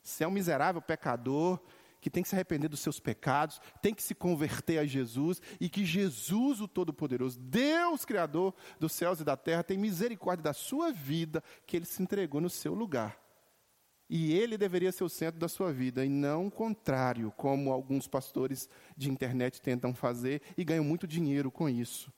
Você 0.03 0.25
é 0.25 0.29
um 0.29 0.31
miserável 0.31 0.81
pecador 0.81 1.61
que 2.01 2.11
tem 2.11 2.23
que 2.23 2.29
se 2.29 2.35
arrepender 2.35 2.69
dos 2.69 2.81
seus 2.81 2.99
pecados, 2.99 3.61
tem 3.81 3.95
que 3.95 4.03
se 4.03 4.15
converter 4.15 4.79
a 4.79 4.85
Jesus 4.85 5.41
e 5.61 5.69
que 5.69 5.85
Jesus, 5.85 6.61
o 6.61 6.67
Todo-Poderoso, 6.67 7.39
Deus 7.39 8.05
Criador 8.05 8.55
dos 8.81 8.93
céus 8.93 9.21
e 9.21 9.25
da 9.25 9.37
terra, 9.37 9.63
tem 9.63 9.79
misericórdia 9.79 10.43
da 10.43 10.53
sua 10.53 10.91
vida, 10.91 11.45
que 11.65 11.77
ele 11.77 11.87
se 11.87 12.03
entregou 12.03 12.41
no 12.41 12.51
seu 12.51 12.75
lugar. 12.75 13.22
E 14.15 14.35
ele 14.35 14.59
deveria 14.59 14.93
ser 14.93 15.05
o 15.05 15.09
centro 15.09 15.41
da 15.41 15.49
sua 15.49 15.73
vida, 15.73 16.05
e 16.05 16.09
não 16.11 16.49
o 16.49 16.51
contrário, 16.51 17.33
como 17.35 17.73
alguns 17.73 18.07
pastores 18.07 18.69
de 18.95 19.11
internet 19.11 19.63
tentam 19.63 19.95
fazer 19.95 20.43
e 20.55 20.63
ganham 20.63 20.85
muito 20.85 21.07
dinheiro 21.07 21.51
com 21.51 21.67
isso. 21.67 22.13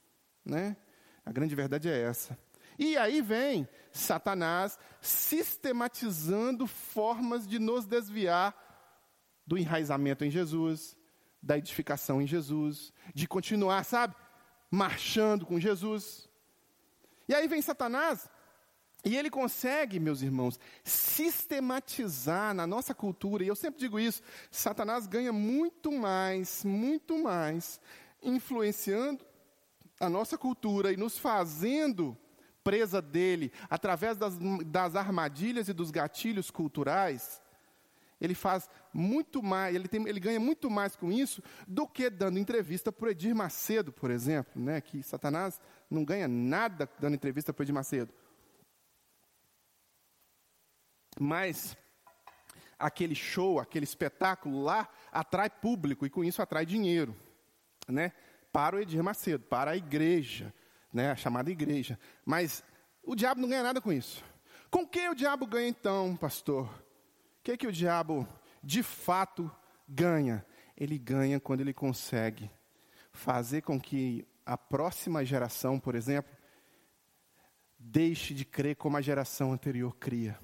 Né? 0.44 0.76
A 1.24 1.30
grande 1.30 1.54
verdade 1.54 1.88
é 1.88 1.96
essa. 2.02 2.36
E 2.76 2.96
aí 2.96 3.22
vem 3.22 3.68
Satanás 3.92 4.76
sistematizando 5.00 6.66
formas 6.66 7.46
de 7.46 7.60
nos 7.60 7.86
desviar 7.86 8.52
do 9.46 9.56
enraizamento 9.56 10.24
em 10.24 10.30
Jesus, 10.32 10.96
da 11.40 11.56
edificação 11.56 12.20
em 12.20 12.26
Jesus, 12.26 12.92
de 13.14 13.28
continuar, 13.28 13.84
sabe, 13.84 14.16
marchando 14.68 15.46
com 15.46 15.60
Jesus. 15.60 16.28
E 17.28 17.34
aí 17.36 17.46
vem 17.46 17.62
Satanás 17.62 18.28
e 19.04 19.16
ele 19.16 19.28
consegue, 19.28 20.00
meus 20.00 20.22
irmãos, 20.22 20.58
sistematizar 20.82 22.54
na 22.54 22.66
nossa 22.66 22.94
cultura, 22.94 23.44
e 23.44 23.48
eu 23.48 23.54
sempre 23.54 23.80
digo 23.80 24.00
isso: 24.00 24.22
Satanás 24.50 25.06
ganha 25.06 25.32
muito 25.32 25.92
mais, 25.92 26.64
muito 26.64 27.18
mais, 27.22 27.80
influenciando 28.22 29.24
a 30.00 30.08
nossa 30.08 30.38
cultura 30.38 30.92
e 30.92 30.96
nos 30.96 31.18
fazendo 31.18 32.16
presa 32.62 33.02
dele 33.02 33.52
através 33.68 34.16
das, 34.16 34.38
das 34.66 34.96
armadilhas 34.96 35.68
e 35.68 35.74
dos 35.74 35.90
gatilhos 35.90 36.50
culturais. 36.50 37.42
Ele 38.18 38.34
faz 38.34 38.70
muito 38.90 39.42
mais, 39.42 39.74
ele, 39.74 39.86
tem, 39.86 40.08
ele 40.08 40.18
ganha 40.18 40.40
muito 40.40 40.70
mais 40.70 40.96
com 40.96 41.12
isso 41.12 41.42
do 41.68 41.86
que 41.86 42.08
dando 42.08 42.38
entrevista 42.38 42.90
para 42.90 43.10
Edir 43.10 43.34
Macedo, 43.34 43.92
por 43.92 44.10
exemplo, 44.10 44.62
né? 44.62 44.80
que 44.80 45.02
Satanás 45.02 45.60
não 45.90 46.04
ganha 46.04 46.26
nada 46.26 46.88
dando 46.98 47.14
entrevista 47.14 47.52
para 47.52 47.64
Edir 47.64 47.74
Macedo. 47.74 48.14
Mas 51.18 51.76
aquele 52.78 53.14
show, 53.14 53.60
aquele 53.60 53.84
espetáculo 53.84 54.62
lá 54.62 54.88
atrai 55.12 55.48
público 55.48 56.04
e 56.04 56.10
com 56.10 56.24
isso 56.24 56.42
atrai 56.42 56.66
dinheiro, 56.66 57.16
né? 57.88 58.12
Para 58.52 58.76
o 58.76 58.80
Edir 58.80 59.02
Macedo, 59.02 59.44
para 59.44 59.72
a 59.72 59.76
igreja, 59.76 60.52
né? 60.92 61.10
A 61.10 61.16
chamada 61.16 61.50
igreja. 61.50 61.98
Mas 62.24 62.62
o 63.02 63.14
diabo 63.14 63.40
não 63.40 63.48
ganha 63.48 63.62
nada 63.62 63.80
com 63.80 63.92
isso. 63.92 64.24
Com 64.70 64.86
que 64.86 65.08
o 65.08 65.14
diabo 65.14 65.46
ganha 65.46 65.68
então, 65.68 66.16
pastor? 66.16 66.66
O 66.66 67.42
que 67.42 67.56
que 67.56 67.66
o 67.66 67.72
diabo 67.72 68.26
de 68.62 68.82
fato 68.82 69.50
ganha? 69.88 70.44
Ele 70.76 70.98
ganha 70.98 71.38
quando 71.38 71.60
ele 71.60 71.72
consegue 71.72 72.50
fazer 73.12 73.62
com 73.62 73.80
que 73.80 74.26
a 74.44 74.58
próxima 74.58 75.24
geração, 75.24 75.78
por 75.78 75.94
exemplo, 75.94 76.32
deixe 77.78 78.34
de 78.34 78.44
crer 78.44 78.76
como 78.76 78.96
a 78.96 79.00
geração 79.00 79.52
anterior 79.52 79.96
cria 79.96 80.38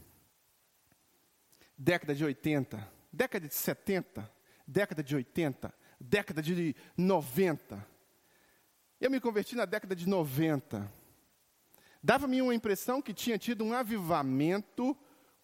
década 1.80 2.14
de 2.14 2.22
80, 2.22 2.92
década 3.10 3.48
de 3.48 3.54
70, 3.54 4.30
década 4.66 5.02
de 5.02 5.16
80, 5.16 5.74
década 5.98 6.42
de 6.42 6.76
90. 6.94 7.86
Eu 9.00 9.10
me 9.10 9.18
converti 9.18 9.56
na 9.56 9.64
década 9.64 9.96
de 9.96 10.06
90. 10.06 10.92
Dava-me 12.02 12.42
uma 12.42 12.54
impressão 12.54 13.00
que 13.00 13.14
tinha 13.14 13.38
tido 13.38 13.64
um 13.64 13.72
avivamento 13.72 14.94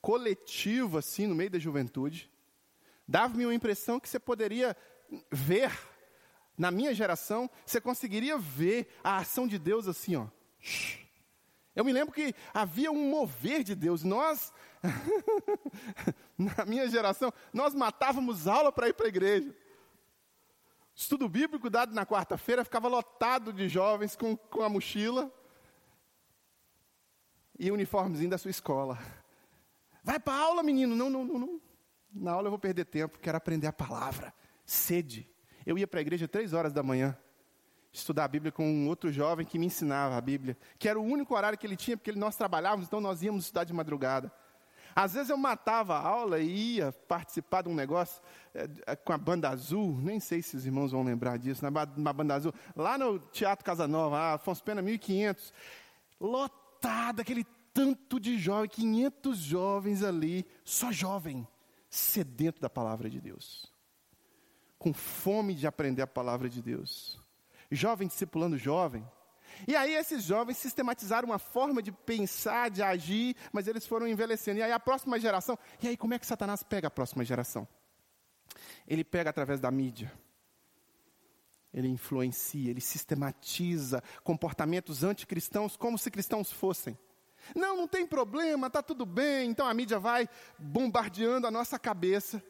coletivo, 0.02 0.98
assim, 0.98 1.26
no 1.26 1.34
meio 1.34 1.48
da 1.48 1.58
juventude. 1.58 2.30
Dava-me 3.08 3.46
uma 3.46 3.54
impressão 3.54 3.98
que 3.98 4.06
você 4.06 4.18
poderia 4.18 4.76
ver, 5.32 5.72
na 6.56 6.70
minha 6.70 6.92
geração, 6.92 7.50
você 7.64 7.80
conseguiria 7.80 8.36
ver 8.36 8.88
a 9.02 9.16
ação 9.16 9.46
de 9.48 9.58
Deus 9.58 9.88
assim, 9.88 10.16
ó. 10.16 10.28
Eu 11.74 11.84
me 11.84 11.92
lembro 11.92 12.14
que 12.14 12.34
havia 12.54 12.90
um 12.90 13.10
mover 13.10 13.62
de 13.62 13.74
Deus. 13.74 14.02
Nós 14.02 14.50
na 16.38 16.64
minha 16.64 16.88
geração, 16.88 17.32
nós 17.52 17.74
matávamos 17.74 18.46
aula 18.46 18.70
para 18.70 18.88
ir 18.88 18.94
para 18.94 19.06
a 19.06 19.08
igreja. 19.08 19.54
Estudo 20.94 21.28
bíblico 21.28 21.68
dado 21.68 21.94
na 21.94 22.06
quarta-feira 22.06 22.64
ficava 22.64 22.88
lotado 22.88 23.52
de 23.52 23.68
jovens 23.68 24.16
com, 24.16 24.36
com 24.36 24.62
a 24.62 24.68
mochila 24.68 25.30
e 27.58 27.70
uniformezinho 27.70 28.30
da 28.30 28.38
sua 28.38 28.50
escola. 28.50 28.98
Vai 30.02 30.18
para 30.18 30.34
aula, 30.40 30.62
menino. 30.62 30.94
Não, 30.94 31.10
não, 31.10 31.24
não, 31.24 31.38
não. 31.38 31.60
Na 32.12 32.32
aula 32.32 32.46
eu 32.46 32.50
vou 32.50 32.58
perder 32.58 32.84
tempo, 32.86 33.18
quero 33.18 33.36
aprender 33.36 33.66
a 33.66 33.72
palavra. 33.72 34.32
Sede. 34.64 35.28
Eu 35.66 35.76
ia 35.76 35.86
para 35.86 36.00
a 36.00 36.02
igreja 36.02 36.26
três 36.26 36.52
horas 36.52 36.72
da 36.72 36.82
manhã, 36.82 37.16
estudar 37.92 38.24
a 38.24 38.28
Bíblia 38.28 38.52
com 38.52 38.66
um 38.66 38.88
outro 38.88 39.12
jovem 39.12 39.44
que 39.44 39.58
me 39.58 39.66
ensinava 39.66 40.16
a 40.16 40.20
Bíblia, 40.20 40.56
que 40.78 40.88
era 40.88 40.98
o 40.98 41.02
único 41.02 41.34
horário 41.34 41.58
que 41.58 41.66
ele 41.66 41.76
tinha, 41.76 41.96
porque 41.96 42.12
nós 42.12 42.36
trabalhávamos, 42.36 42.86
então 42.86 43.00
nós 43.00 43.22
íamos 43.22 43.44
estudar 43.44 43.64
de 43.64 43.72
madrugada. 43.72 44.32
Às 44.96 45.12
vezes 45.12 45.28
eu 45.28 45.36
matava 45.36 45.94
a 45.94 46.00
aula 46.00 46.40
e 46.40 46.76
ia 46.76 46.90
participar 46.90 47.62
de 47.62 47.68
um 47.68 47.74
negócio 47.74 48.22
é, 48.54 48.96
com 48.96 49.12
a 49.12 49.18
banda 49.18 49.50
azul, 49.50 49.94
nem 50.00 50.18
sei 50.18 50.40
se 50.40 50.56
os 50.56 50.64
irmãos 50.64 50.90
vão 50.90 51.02
lembrar 51.02 51.36
disso, 51.36 51.62
na, 51.62 51.70
na 51.70 52.12
banda 52.14 52.34
azul, 52.34 52.54
lá 52.74 52.96
no 52.96 53.18
Teatro 53.18 53.62
Casanova, 53.62 54.18
ah, 54.18 54.32
Afonso 54.34 54.64
Pena 54.64 54.80
1500, 54.80 55.52
lotado, 56.18 57.20
aquele 57.20 57.44
tanto 57.74 58.18
de 58.18 58.38
jovens, 58.38 58.72
500 58.72 59.36
jovens 59.36 60.02
ali, 60.02 60.46
só 60.64 60.90
jovem, 60.90 61.46
sedento 61.90 62.58
da 62.58 62.70
palavra 62.70 63.10
de 63.10 63.20
Deus, 63.20 63.70
com 64.78 64.94
fome 64.94 65.54
de 65.54 65.66
aprender 65.66 66.00
a 66.00 66.06
palavra 66.06 66.48
de 66.48 66.62
Deus. 66.62 67.20
Jovem 67.70 68.08
discipulando 68.08 68.56
jovem, 68.56 69.06
e 69.66 69.76
aí 69.76 69.94
esses 69.94 70.22
jovens 70.22 70.58
sistematizaram 70.58 71.28
uma 71.28 71.38
forma 71.38 71.82
de 71.82 71.92
pensar, 71.92 72.70
de 72.70 72.82
agir, 72.82 73.36
mas 73.52 73.68
eles 73.68 73.86
foram 73.86 74.06
envelhecendo. 74.06 74.58
E 74.58 74.62
aí 74.62 74.72
a 74.72 74.80
próxima 74.80 75.18
geração, 75.18 75.58
e 75.82 75.88
aí 75.88 75.96
como 75.96 76.14
é 76.14 76.18
que 76.18 76.26
Satanás 76.26 76.62
pega 76.62 76.88
a 76.88 76.90
próxima 76.90 77.24
geração? 77.24 77.66
Ele 78.86 79.04
pega 79.04 79.30
através 79.30 79.60
da 79.60 79.70
mídia. 79.70 80.12
Ele 81.72 81.88
influencia, 81.88 82.70
ele 82.70 82.80
sistematiza 82.80 84.02
comportamentos 84.24 85.04
anticristãos 85.04 85.76
como 85.76 85.98
se 85.98 86.10
cristãos 86.10 86.50
fossem. 86.50 86.98
Não, 87.54 87.76
não 87.76 87.86
tem 87.86 88.06
problema, 88.06 88.66
está 88.66 88.82
tudo 88.82 89.04
bem. 89.04 89.50
Então 89.50 89.66
a 89.66 89.74
mídia 89.74 89.98
vai 89.98 90.28
bombardeando 90.58 91.46
a 91.46 91.50
nossa 91.50 91.78
cabeça 91.78 92.42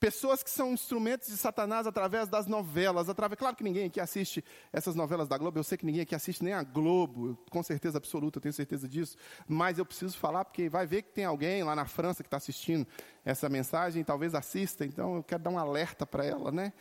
Pessoas 0.00 0.44
que 0.44 0.50
são 0.50 0.72
instrumentos 0.72 1.26
de 1.26 1.36
Satanás 1.36 1.84
através 1.84 2.28
das 2.28 2.46
novelas. 2.46 3.08
Através, 3.08 3.36
claro 3.36 3.56
que 3.56 3.64
ninguém 3.64 3.86
aqui 3.86 4.00
assiste 4.00 4.44
essas 4.72 4.94
novelas 4.94 5.26
da 5.26 5.36
Globo. 5.36 5.58
Eu 5.58 5.64
sei 5.64 5.76
que 5.76 5.84
ninguém 5.84 6.02
aqui 6.02 6.14
assiste 6.14 6.44
nem 6.44 6.52
a 6.52 6.62
Globo, 6.62 7.36
com 7.50 7.62
certeza 7.64 7.98
absoluta, 7.98 8.38
eu 8.38 8.42
tenho 8.42 8.52
certeza 8.52 8.88
disso. 8.88 9.16
Mas 9.48 9.76
eu 9.76 9.84
preciso 9.84 10.16
falar 10.16 10.44
porque 10.44 10.68
vai 10.68 10.86
ver 10.86 11.02
que 11.02 11.10
tem 11.10 11.24
alguém 11.24 11.64
lá 11.64 11.74
na 11.74 11.84
França 11.84 12.22
que 12.22 12.28
está 12.28 12.36
assistindo 12.36 12.86
essa 13.24 13.48
mensagem, 13.48 14.04
talvez 14.04 14.36
assista. 14.36 14.84
Então 14.84 15.16
eu 15.16 15.22
quero 15.24 15.42
dar 15.42 15.50
um 15.50 15.58
alerta 15.58 16.06
para 16.06 16.24
ela, 16.24 16.52
né? 16.52 16.72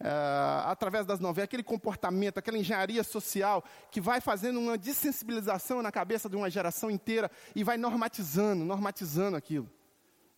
Uh, 0.00 0.66
através 0.66 1.06
das 1.06 1.20
novelas, 1.20 1.44
aquele 1.44 1.62
comportamento, 1.62 2.38
aquela 2.38 2.58
engenharia 2.58 3.04
social 3.04 3.62
que 3.92 4.00
vai 4.00 4.20
fazendo 4.20 4.58
uma 4.58 4.76
dessensibilização 4.76 5.80
na 5.80 5.92
cabeça 5.92 6.28
de 6.28 6.34
uma 6.34 6.50
geração 6.50 6.90
inteira 6.90 7.30
e 7.54 7.62
vai 7.62 7.76
normatizando, 7.76 8.64
normatizando 8.64 9.36
aquilo, 9.36 9.70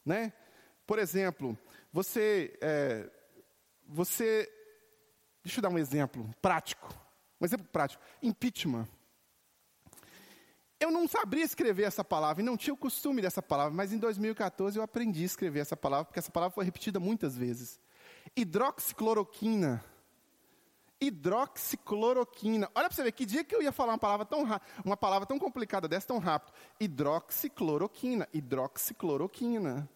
né? 0.05 0.35
Por 0.87 0.99
exemplo, 0.99 1.59
você, 1.93 2.57
é, 2.61 3.11
você, 3.87 4.51
deixa 5.43 5.59
eu 5.59 5.63
dar 5.63 5.69
um 5.69 5.79
exemplo 5.79 6.29
prático, 6.41 6.93
um 7.41 7.45
exemplo 7.45 7.67
prático, 7.67 8.03
impeachment. 8.23 8.87
Eu 10.79 10.91
não 10.91 11.09
sabia 11.09 11.43
escrever 11.43 11.85
essa 11.85 12.05
palavra 12.05 12.43
e 12.43 12.45
não 12.45 12.57
tinha 12.57 12.75
o 12.75 12.77
costume 12.77 13.23
dessa 13.23 13.41
palavra, 13.41 13.73
mas 13.75 13.93
em 13.93 13.99
2014 13.99 14.79
eu 14.79 14.83
aprendi 14.83 15.23
a 15.23 15.27
escrever 15.27 15.61
essa 15.61 15.77
palavra, 15.77 16.05
porque 16.05 16.19
essa 16.19 16.31
palavra 16.31 16.55
foi 16.55 16.65
repetida 16.67 17.01
muitas 17.01 17.37
vezes. 17.37 17.81
Hidroxicloroquina. 18.37 19.83
Hidroxicloroquina. 21.01 22.71
Olha 22.75 22.89
para 22.89 22.95
você 22.95 23.03
ver, 23.03 23.13
que 23.13 23.25
dia 23.25 23.43
que 23.43 23.55
eu 23.55 23.63
ia 23.63 23.73
falar 23.73 23.93
uma 23.93 23.99
palavra 23.99 24.27
tão, 24.27 24.45
uma 24.85 24.97
palavra 24.97 25.27
tão 25.27 25.39
complicada 25.39 25.89
dessa 25.89 26.09
tão 26.09 26.19
rápido? 26.19 26.53
Hidroxicloroquina. 26.79 28.29
Hidroxicloroquina. 28.33 29.89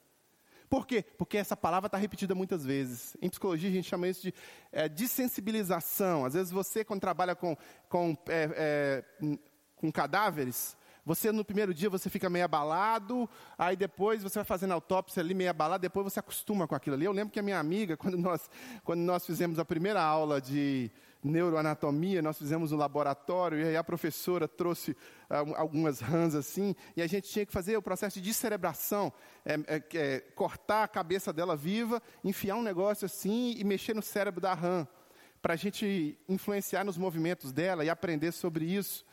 Por 0.71 0.87
quê? 0.87 1.05
Porque 1.19 1.37
essa 1.37 1.57
palavra 1.57 1.89
está 1.89 1.99
repetida 1.99 2.33
muitas 2.33 2.65
vezes. 2.65 3.17
Em 3.21 3.29
psicologia, 3.29 3.69
a 3.69 3.73
gente 3.73 3.89
chama 3.89 4.07
isso 4.07 4.23
de 4.23 4.35
é, 4.71 4.89
desensibilização. 4.89 6.25
Às 6.25 6.35
vezes, 6.35 6.53
você, 6.53 6.85
quando 6.85 7.01
trabalha 7.01 7.35
com, 7.35 7.57
com, 7.89 8.17
é, 8.29 9.05
é, 9.27 9.39
com 9.75 9.91
cadáveres, 9.91 10.77
Você 11.05 11.33
no 11.33 11.45
primeiro 11.45 11.73
dia 11.75 11.89
você 11.91 12.09
fica 12.11 12.29
meio 12.31 12.45
abalado, 12.45 13.29
aí 13.59 13.75
depois 13.75 14.23
você 14.23 14.39
vai 14.39 14.45
fazendo 14.45 14.73
autópsia 14.73 15.21
ali 15.21 15.35
meio 15.35 15.51
abalado, 15.51 15.83
depois 15.83 16.05
você 16.05 16.21
acostuma 16.21 16.69
com 16.69 16.75
aquilo 16.75 16.95
ali. 16.95 17.05
Eu 17.05 17.13
lembro 17.13 17.33
que 17.33 17.41
a 17.41 17.43
minha 17.43 17.59
amiga, 17.59 17.97
quando 17.99 18.17
nós, 18.17 18.49
quando 18.85 19.01
nós 19.01 19.27
fizemos 19.27 19.59
a 19.59 19.65
primeira 19.65 20.01
aula 20.01 20.41
de 20.41 20.91
neuroanatomia, 21.23 22.23
nós 22.23 22.39
fizemos 22.39 22.73
um 22.73 22.77
laboratório 22.77 23.59
e 23.59 23.65
aí 23.65 23.77
a 23.77 23.85
professora 23.85 24.49
trouxe 24.49 24.93
uh, 24.93 25.55
algumas 25.57 26.01
rãs 26.01 26.35
assim, 26.35 26.75
e 26.97 27.03
a 27.03 27.07
gente 27.07 27.29
tinha 27.29 27.45
que 27.45 27.53
fazer 27.53 27.77
o 27.77 27.83
processo 27.83 28.19
de 28.19 28.27
descerebração, 28.29 29.13
é, 29.45 29.55
é, 29.67 29.83
é, 29.95 30.21
cortar 30.35 30.85
a 30.85 30.89
cabeça 30.89 31.33
dela 31.33 31.57
viva, 31.57 32.03
enfiar 32.25 32.57
um 32.57 32.63
negócio 32.63 33.05
assim 33.05 33.55
e 33.57 33.65
mexer 33.65 33.95
no 33.95 34.03
cérebro 34.03 34.41
da 34.41 34.55
rã, 34.55 34.87
para 35.43 35.55
a 35.55 35.57
gente 35.57 36.19
influenciar 36.29 36.85
nos 36.85 36.99
movimentos 36.99 37.53
dela 37.53 37.85
e 37.85 37.91
aprender 37.91 38.33
sobre 38.33 38.65
isso. 38.65 39.05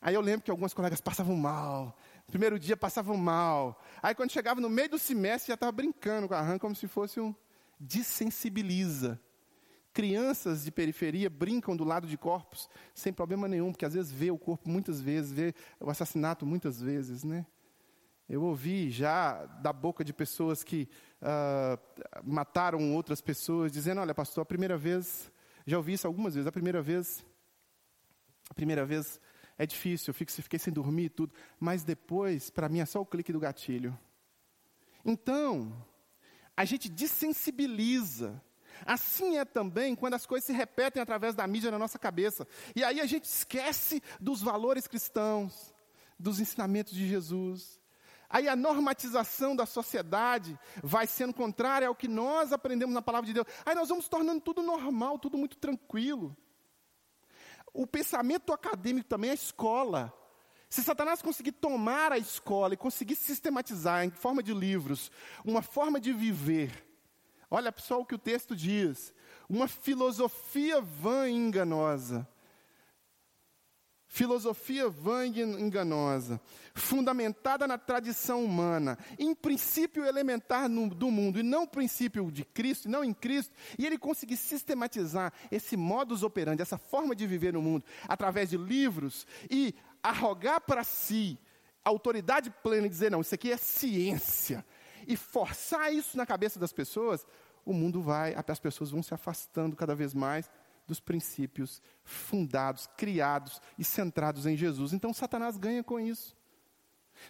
Aí 0.00 0.14
eu 0.14 0.20
lembro 0.20 0.42
que 0.42 0.50
algumas 0.50 0.74
colegas 0.74 1.00
passavam 1.00 1.36
mal, 1.36 1.96
primeiro 2.26 2.58
dia 2.58 2.76
passavam 2.76 3.16
mal, 3.16 3.80
aí 4.02 4.14
quando 4.14 4.32
chegava 4.32 4.60
no 4.60 4.68
meio 4.68 4.90
do 4.90 4.98
semestre 4.98 5.48
já 5.48 5.54
estava 5.54 5.70
brincando 5.70 6.26
com 6.26 6.34
a 6.34 6.40
rã 6.40 6.58
como 6.58 6.74
se 6.74 6.88
fosse 6.88 7.20
um 7.20 7.32
desensibiliza. 7.78 9.20
Crianças 9.92 10.64
de 10.64 10.70
periferia 10.70 11.28
brincam 11.28 11.76
do 11.76 11.84
lado 11.84 12.06
de 12.06 12.16
corpos 12.16 12.68
sem 12.94 13.12
problema 13.12 13.46
nenhum, 13.46 13.72
porque 13.72 13.84
às 13.84 13.94
vezes 13.94 14.10
vê 14.10 14.30
o 14.30 14.38
corpo 14.38 14.68
muitas 14.68 15.02
vezes, 15.02 15.32
vê 15.32 15.54
o 15.78 15.90
assassinato 15.90 16.46
muitas 16.46 16.80
vezes, 16.80 17.24
né? 17.24 17.46
Eu 18.28 18.42
ouvi 18.42 18.90
já 18.90 19.44
da 19.44 19.72
boca 19.72 20.02
de 20.02 20.12
pessoas 20.12 20.64
que 20.64 20.88
uh, 21.20 22.22
mataram 22.24 22.94
outras 22.94 23.20
pessoas, 23.20 23.70
dizendo: 23.70 24.00
Olha, 24.00 24.14
pastor, 24.14 24.42
a 24.42 24.46
primeira 24.46 24.78
vez, 24.78 25.30
já 25.66 25.76
ouvi 25.76 25.92
isso 25.92 26.06
algumas 26.06 26.34
vezes, 26.34 26.46
a 26.46 26.52
primeira 26.52 26.80
vez, 26.80 27.22
a 28.48 28.54
primeira 28.54 28.86
vez 28.86 29.20
é 29.58 29.66
difícil, 29.66 30.10
eu 30.10 30.14
fiquei 30.14 30.58
sem 30.58 30.72
dormir 30.72 31.04
e 31.04 31.10
tudo, 31.10 31.34
mas 31.60 31.84
depois, 31.84 32.48
para 32.48 32.68
mim, 32.68 32.80
é 32.80 32.86
só 32.86 33.00
o 33.02 33.06
clique 33.06 33.32
do 33.32 33.40
gatilho. 33.40 33.98
Então, 35.04 35.84
a 36.56 36.64
gente 36.64 36.88
desensibiliza 36.88 38.42
Assim 38.86 39.38
é 39.38 39.44
também 39.44 39.94
quando 39.94 40.14
as 40.14 40.26
coisas 40.26 40.46
se 40.46 40.52
repetem 40.52 41.02
através 41.02 41.34
da 41.34 41.46
mídia 41.46 41.70
na 41.70 41.78
nossa 41.78 41.98
cabeça. 41.98 42.46
E 42.74 42.82
aí 42.82 43.00
a 43.00 43.06
gente 43.06 43.24
esquece 43.24 44.02
dos 44.20 44.42
valores 44.42 44.86
cristãos, 44.86 45.74
dos 46.18 46.40
ensinamentos 46.40 46.92
de 46.92 47.06
Jesus. 47.06 47.80
Aí 48.28 48.48
a 48.48 48.56
normatização 48.56 49.54
da 49.54 49.66
sociedade 49.66 50.58
vai 50.82 51.06
sendo 51.06 51.34
contrária 51.34 51.86
ao 51.86 51.94
que 51.94 52.08
nós 52.08 52.52
aprendemos 52.52 52.94
na 52.94 53.02
palavra 53.02 53.26
de 53.26 53.34
Deus. 53.34 53.46
Aí 53.64 53.74
nós 53.74 53.90
vamos 53.90 54.08
tornando 54.08 54.40
tudo 54.40 54.62
normal, 54.62 55.18
tudo 55.18 55.36
muito 55.36 55.58
tranquilo. 55.58 56.34
O 57.74 57.86
pensamento 57.86 58.52
acadêmico 58.52 59.08
também 59.08 59.28
é 59.28 59.32
a 59.32 59.34
escola. 59.34 60.12
Se 60.70 60.82
Satanás 60.82 61.20
conseguir 61.20 61.52
tomar 61.52 62.12
a 62.12 62.18
escola 62.18 62.72
e 62.72 62.78
conseguir 62.78 63.16
sistematizar 63.16 64.04
em 64.04 64.10
forma 64.10 64.42
de 64.42 64.54
livros 64.54 65.10
uma 65.44 65.60
forma 65.60 66.00
de 66.00 66.14
viver 66.14 66.91
Olha 67.54 67.72
só 67.76 68.00
o 68.00 68.06
que 68.06 68.14
o 68.14 68.18
texto 68.18 68.56
diz: 68.56 69.12
uma 69.46 69.68
filosofia 69.68 70.80
vã 70.80 71.28
e 71.28 71.34
enganosa. 71.34 72.26
Filosofia 74.06 74.90
vã 74.90 75.26
e 75.26 75.40
enganosa, 75.40 76.38
fundamentada 76.74 77.66
na 77.66 77.78
tradição 77.78 78.44
humana, 78.44 78.98
em 79.18 79.34
princípio 79.34 80.04
elementar 80.04 80.68
no, 80.68 80.94
do 80.94 81.10
mundo, 81.10 81.38
e 81.40 81.42
não 81.42 81.66
princípio 81.66 82.30
de 82.30 82.44
Cristo, 82.44 82.90
não 82.90 83.02
em 83.02 83.14
Cristo, 83.14 83.54
e 83.78 83.86
ele 83.86 83.96
conseguir 83.96 84.36
sistematizar 84.36 85.32
esse 85.50 85.78
modus 85.78 86.22
operandi, 86.22 86.60
essa 86.60 86.76
forma 86.76 87.16
de 87.16 87.26
viver 87.26 87.54
no 87.54 87.62
mundo, 87.62 87.86
através 88.06 88.50
de 88.50 88.58
livros, 88.58 89.26
e 89.50 89.74
arrogar 90.02 90.60
para 90.60 90.84
si 90.84 91.38
autoridade 91.84 92.50
plena 92.62 92.86
e 92.86 92.90
dizer: 92.90 93.10
não, 93.10 93.20
isso 93.20 93.34
aqui 93.34 93.50
é 93.50 93.56
ciência, 93.56 94.64
e 95.06 95.16
forçar 95.16 95.92
isso 95.92 96.16
na 96.16 96.26
cabeça 96.26 96.58
das 96.58 96.72
pessoas, 96.72 97.26
o 97.64 97.72
mundo 97.72 98.02
vai, 98.02 98.34
as 98.34 98.60
pessoas 98.60 98.90
vão 98.90 99.02
se 99.02 99.14
afastando 99.14 99.76
cada 99.76 99.94
vez 99.94 100.14
mais 100.14 100.50
dos 100.86 101.00
princípios 101.00 101.80
fundados, 102.04 102.88
criados 102.96 103.60
e 103.78 103.84
centrados 103.84 104.46
em 104.46 104.56
Jesus. 104.56 104.92
Então 104.92 105.12
Satanás 105.12 105.56
ganha 105.56 105.82
com 105.82 105.98
isso. 105.98 106.36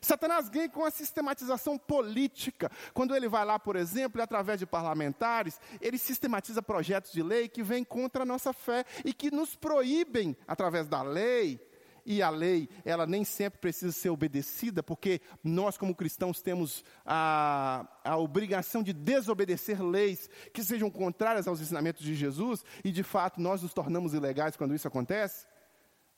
Satanás 0.01 0.49
ganha 0.49 0.69
com 0.69 0.85
a 0.85 0.91
sistematização 0.91 1.77
política. 1.77 2.71
Quando 2.95 3.15
ele 3.15 3.29
vai 3.29 3.45
lá, 3.45 3.59
por 3.59 3.77
exemplo, 3.77 4.23
através 4.23 4.59
de 4.59 4.67
parlamentares, 4.67 5.61
ele 5.81 5.99
sistematiza 5.99 6.63
projetos 6.63 7.13
de 7.13 7.23
lei 7.23 7.49
que 7.49 7.63
vêm 7.63 7.85
contra 7.85 8.23
a 8.23 8.27
nossa 8.27 8.53
fé 8.53 8.85
e 9.05 9.13
que 9.13 9.31
nos 9.31 9.55
proíbem, 9.55 10.37
através 10.47 10.89
da 10.89 11.03
lei, 11.03 11.61
e 12.05 12.23
a 12.23 12.31
lei, 12.31 12.69
ela 12.85 13.07
nem 13.07 13.25
sempre 13.25 13.61
precisa 13.61 13.93
ser 13.93 14.11
obedecida, 14.11 14.83
porque 14.83 15.21
nós, 15.43 15.77
como 15.77 15.95
cristãos, 15.95 16.43
temos 16.43 16.85
a, 17.05 17.87
a 18.05 18.17
obrigação 18.17 18.83
de 18.83 18.93
desobedecer 18.93 19.83
leis 19.83 20.29
que 20.53 20.65
sejam 20.65 20.91
contrárias 20.91 21.47
aos 21.47 21.61
ensinamentos 21.61 22.05
de 22.05 22.15
Jesus, 22.15 22.65
e 22.85 22.91
de 22.91 23.03
fato 23.03 23.41
nós 23.41 23.62
nos 23.62 23.73
tornamos 23.73 24.15
ilegais 24.15 24.57
quando 24.57 24.75
isso 24.75 24.88
acontece. 24.88 25.47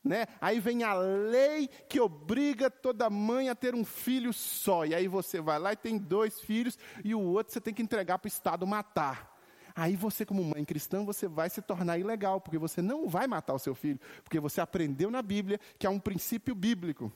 Né? 0.03 0.27
Aí 0.38 0.61
vem 0.61 0.83
a 0.83 0.92
lei 0.92 1.66
que 1.88 1.99
obriga 1.99 2.70
toda 2.70 3.09
mãe 3.09 3.49
a 3.49 3.55
ter 3.55 3.75
um 3.75 3.85
filho 3.85 4.33
só, 4.33 4.85
e 4.85 4.94
aí 4.94 5.09
você 5.09 5.40
vai 5.40 5.59
lá 5.59 5.73
e 5.73 5.77
tem 5.77 5.97
dois 5.97 6.40
filhos, 6.40 6.79
e 7.03 7.14
o 7.14 7.20
outro 7.20 7.53
você 7.53 7.61
tem 7.61 7.73
que 7.73 7.83
entregar 7.83 8.18
para 8.18 8.27
o 8.27 8.29
Estado 8.29 8.66
matar. 8.66 9.34
Aí 9.75 9.97
você, 9.97 10.25
como 10.25 10.45
mãe 10.45 10.65
cristã, 10.65 11.05
você 11.05 11.27
vai 11.27 11.51
se 11.51 11.61
tornar 11.61 11.99
ilegal, 11.99 12.41
porque 12.41 12.59
você 12.59 12.81
não 12.81 13.09
vai 13.09 13.27
matar 13.27 13.55
o 13.55 13.59
seu 13.59 13.75
filho, 13.75 13.99
porque 14.23 14.39
você 14.39 14.61
aprendeu 14.61 15.11
na 15.11 15.21
Bíblia 15.21 15.59
que 15.79 15.87
é 15.87 15.91
um 15.91 15.99
princípio 15.99 16.55
bíblico. 16.55 17.13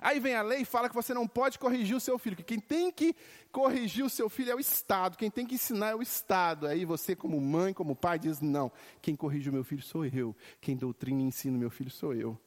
Aí 0.00 0.20
vem 0.20 0.34
a 0.34 0.42
lei 0.42 0.60
e 0.60 0.64
fala 0.64 0.88
que 0.88 0.94
você 0.94 1.12
não 1.14 1.26
pode 1.26 1.58
corrigir 1.58 1.96
o 1.96 2.00
seu 2.00 2.18
filho, 2.18 2.36
que 2.36 2.42
quem 2.42 2.60
tem 2.60 2.92
que 2.92 3.14
corrigir 3.50 4.04
o 4.04 4.10
seu 4.10 4.28
filho 4.28 4.52
é 4.52 4.54
o 4.54 4.60
Estado, 4.60 5.16
quem 5.16 5.30
tem 5.30 5.46
que 5.46 5.54
ensinar 5.54 5.90
é 5.90 5.94
o 5.94 6.02
Estado. 6.02 6.66
Aí 6.66 6.84
você, 6.84 7.16
como 7.16 7.40
mãe, 7.40 7.72
como 7.72 7.96
pai, 7.96 8.18
diz: 8.18 8.40
não, 8.40 8.70
quem 9.00 9.16
corrige 9.16 9.50
o 9.50 9.52
meu 9.52 9.64
filho 9.64 9.82
sou 9.82 10.04
eu, 10.04 10.36
quem 10.60 10.76
doutrina 10.76 11.22
e 11.22 11.24
ensina 11.24 11.56
o 11.56 11.60
meu 11.60 11.70
filho 11.70 11.90
sou 11.90 12.14
eu. 12.14 12.38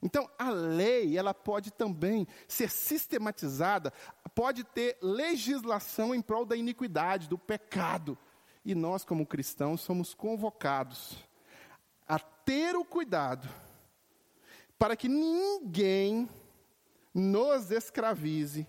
Então, 0.00 0.30
a 0.38 0.50
lei, 0.50 1.18
ela 1.18 1.34
pode 1.34 1.72
também 1.72 2.26
ser 2.46 2.70
sistematizada, 2.70 3.92
pode 4.32 4.62
ter 4.62 4.96
legislação 5.02 6.14
em 6.14 6.22
prol 6.22 6.46
da 6.46 6.56
iniquidade, 6.56 7.28
do 7.28 7.36
pecado. 7.36 8.16
E 8.68 8.74
nós, 8.74 9.02
como 9.02 9.24
cristãos, 9.24 9.80
somos 9.80 10.12
convocados 10.12 11.16
a 12.06 12.18
ter 12.18 12.76
o 12.76 12.84
cuidado 12.84 13.48
para 14.78 14.94
que 14.94 15.08
ninguém 15.08 16.28
nos 17.14 17.70
escravize 17.70 18.66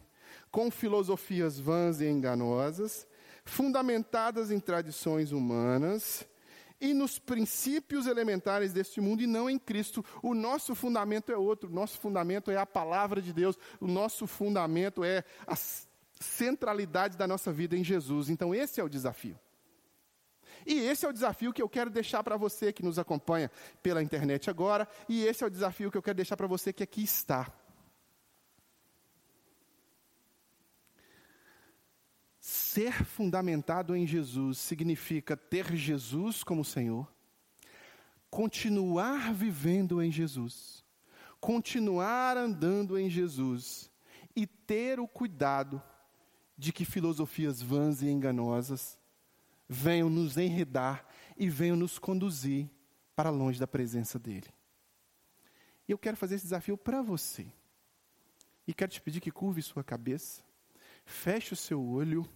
com 0.49 0.71
filosofias 0.71 1.59
vãs 1.59 1.99
e 1.99 2.07
enganosas, 2.07 3.05
fundamentadas 3.43 4.51
em 4.51 4.59
tradições 4.61 5.33
humanas 5.33 6.25
e 6.79 6.93
nos 6.93 7.19
princípios 7.19 8.07
elementares 8.07 8.71
deste 8.71 9.01
mundo 9.01 9.21
e 9.21 9.27
não 9.27 9.49
em 9.49 9.59
Cristo. 9.59 10.03
O 10.23 10.33
nosso 10.33 10.73
fundamento 10.75 11.29
é 11.29 11.35
outro, 11.35 11.69
o 11.69 11.73
nosso 11.73 11.99
fundamento 11.99 12.49
é 12.49 12.55
a 12.55 12.65
palavra 12.65 13.21
de 13.21 13.33
Deus, 13.33 13.59
o 13.81 13.87
nosso 13.87 14.25
fundamento 14.25 15.03
é 15.03 15.25
a 15.45 15.57
centralidade 16.21 17.17
da 17.17 17.27
nossa 17.27 17.51
vida 17.51 17.75
em 17.75 17.83
Jesus. 17.83 18.29
Então, 18.29 18.55
esse 18.55 18.79
é 18.79 18.83
o 18.85 18.87
desafio. 18.87 19.37
E 20.69 20.81
esse 20.81 21.03
é 21.03 21.09
o 21.09 21.11
desafio 21.11 21.51
que 21.51 21.63
eu 21.63 21.67
quero 21.67 21.89
deixar 21.89 22.23
para 22.23 22.37
você 22.37 22.71
que 22.71 22.83
nos 22.83 22.99
acompanha 22.99 23.49
pela 23.81 24.03
internet 24.03 24.51
agora, 24.51 24.87
e 25.09 25.25
esse 25.25 25.43
é 25.43 25.47
o 25.47 25.49
desafio 25.49 25.89
que 25.89 25.97
eu 25.97 26.01
quero 26.01 26.17
deixar 26.17 26.37
para 26.37 26.45
você 26.45 26.71
que 26.71 26.83
aqui 26.83 27.01
está. 27.01 27.51
Ser 32.39 33.03
fundamentado 33.03 33.95
em 33.95 34.05
Jesus 34.05 34.59
significa 34.59 35.35
ter 35.35 35.75
Jesus 35.75 36.43
como 36.43 36.63
Senhor, 36.63 37.11
continuar 38.29 39.33
vivendo 39.33 40.03
em 40.03 40.11
Jesus, 40.11 40.85
continuar 41.39 42.37
andando 42.37 42.95
em 42.95 43.09
Jesus 43.09 43.89
e 44.35 44.45
ter 44.45 44.99
o 44.99 45.07
cuidado 45.07 45.81
de 46.55 46.71
que 46.71 46.85
filosofias 46.85 47.59
vãs 47.59 48.03
e 48.03 48.07
enganosas 48.07 48.98
venham 49.69 50.09
nos 50.09 50.35
enredar 50.35 51.05
e 51.37 51.47
venham 51.47 51.77
nos 51.77 51.99
conduzir 51.99 52.67
para 53.15 53.29
longe 53.29 53.59
da 53.59 53.67
presença 53.67 54.17
dEle. 54.17 54.47
E 55.87 55.91
eu 55.91 55.97
quero 55.97 56.17
fazer 56.17 56.35
esse 56.35 56.45
desafio 56.45 56.75
para 56.75 57.03
você. 57.03 57.45
E 58.67 58.73
quero 58.73 58.91
te 58.91 58.99
pedir 58.99 59.21
que 59.21 59.31
curve 59.31 59.61
sua 59.61 59.83
cabeça, 59.83 60.43
feche 61.05 61.53
o 61.53 61.57
seu 61.57 61.83
olho, 61.83 62.27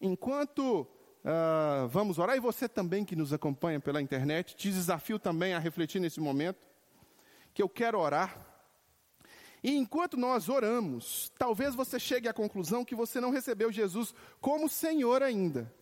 enquanto 0.00 0.82
uh, 0.82 1.88
vamos 1.88 2.18
orar, 2.18 2.36
e 2.36 2.40
você 2.40 2.68
também 2.68 3.04
que 3.04 3.16
nos 3.16 3.32
acompanha 3.32 3.80
pela 3.80 4.02
internet, 4.02 4.54
te 4.56 4.70
desafio 4.70 5.18
também 5.18 5.54
a 5.54 5.58
refletir 5.58 6.00
nesse 6.00 6.20
momento, 6.20 6.66
que 7.52 7.62
eu 7.62 7.68
quero 7.68 7.98
orar. 7.98 8.46
E 9.62 9.76
enquanto 9.76 10.16
nós 10.16 10.48
oramos, 10.48 11.32
talvez 11.38 11.74
você 11.74 11.98
chegue 11.98 12.28
à 12.28 12.32
conclusão 12.32 12.84
que 12.84 12.94
você 12.94 13.20
não 13.20 13.30
recebeu 13.30 13.72
Jesus 13.72 14.14
como 14.40 14.68
Senhor 14.68 15.22
ainda. 15.22 15.72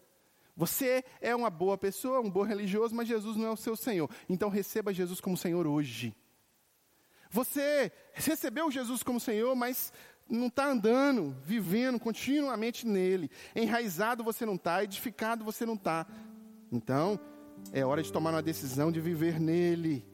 Você 0.56 1.04
é 1.20 1.34
uma 1.34 1.48
boa 1.48 1.78
pessoa, 1.78 2.20
um 2.20 2.30
bom 2.30 2.42
religioso, 2.42 2.94
mas 2.94 3.08
Jesus 3.08 3.36
não 3.36 3.46
é 3.46 3.50
o 3.50 3.56
seu 3.56 3.74
Senhor. 3.74 4.10
Então 4.28 4.48
receba 4.48 4.92
Jesus 4.92 5.20
como 5.20 5.36
Senhor 5.36 5.66
hoje. 5.66 6.14
Você 7.30 7.90
recebeu 8.12 8.70
Jesus 8.70 9.02
como 9.02 9.18
Senhor, 9.18 9.56
mas 9.56 9.92
não 10.28 10.48
está 10.48 10.66
andando, 10.66 11.34
vivendo 11.44 11.98
continuamente 11.98 12.86
nele. 12.86 13.30
Enraizado 13.56 14.22
você 14.22 14.44
não 14.44 14.56
está, 14.56 14.84
edificado 14.84 15.44
você 15.44 15.64
não 15.64 15.74
está. 15.74 16.06
Então, 16.70 17.18
é 17.72 17.84
hora 17.84 18.02
de 18.02 18.12
tomar 18.12 18.30
uma 18.30 18.42
decisão 18.42 18.92
de 18.92 19.00
viver 19.00 19.40
nele. 19.40 20.06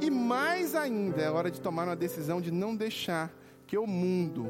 E 0.00 0.10
mais 0.10 0.74
ainda, 0.74 1.20
é 1.20 1.30
hora 1.30 1.50
de 1.50 1.60
tomar 1.60 1.86
uma 1.86 1.96
decisão 1.96 2.40
de 2.40 2.50
não 2.50 2.74
deixar 2.74 3.32
que 3.66 3.76
o 3.76 3.86
mundo, 3.86 4.46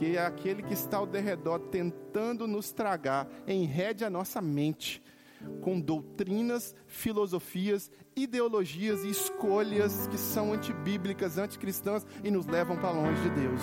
que 0.00 0.16
é 0.16 0.24
aquele 0.24 0.62
que 0.62 0.72
está 0.72 0.96
ao 0.96 1.06
derredor 1.06 1.58
tentando 1.58 2.46
nos 2.46 2.72
tragar, 2.72 3.28
enrede 3.46 4.02
a 4.02 4.08
nossa 4.08 4.40
mente 4.40 5.02
com 5.60 5.78
doutrinas, 5.78 6.74
filosofias, 6.86 7.90
ideologias 8.16 9.04
e 9.04 9.10
escolhas 9.10 10.06
que 10.06 10.16
são 10.16 10.54
antibíblicas, 10.54 11.36
anticristãs 11.36 12.06
e 12.24 12.30
nos 12.30 12.46
levam 12.46 12.78
para 12.78 12.92
longe 12.92 13.20
de 13.20 13.28
Deus. 13.28 13.60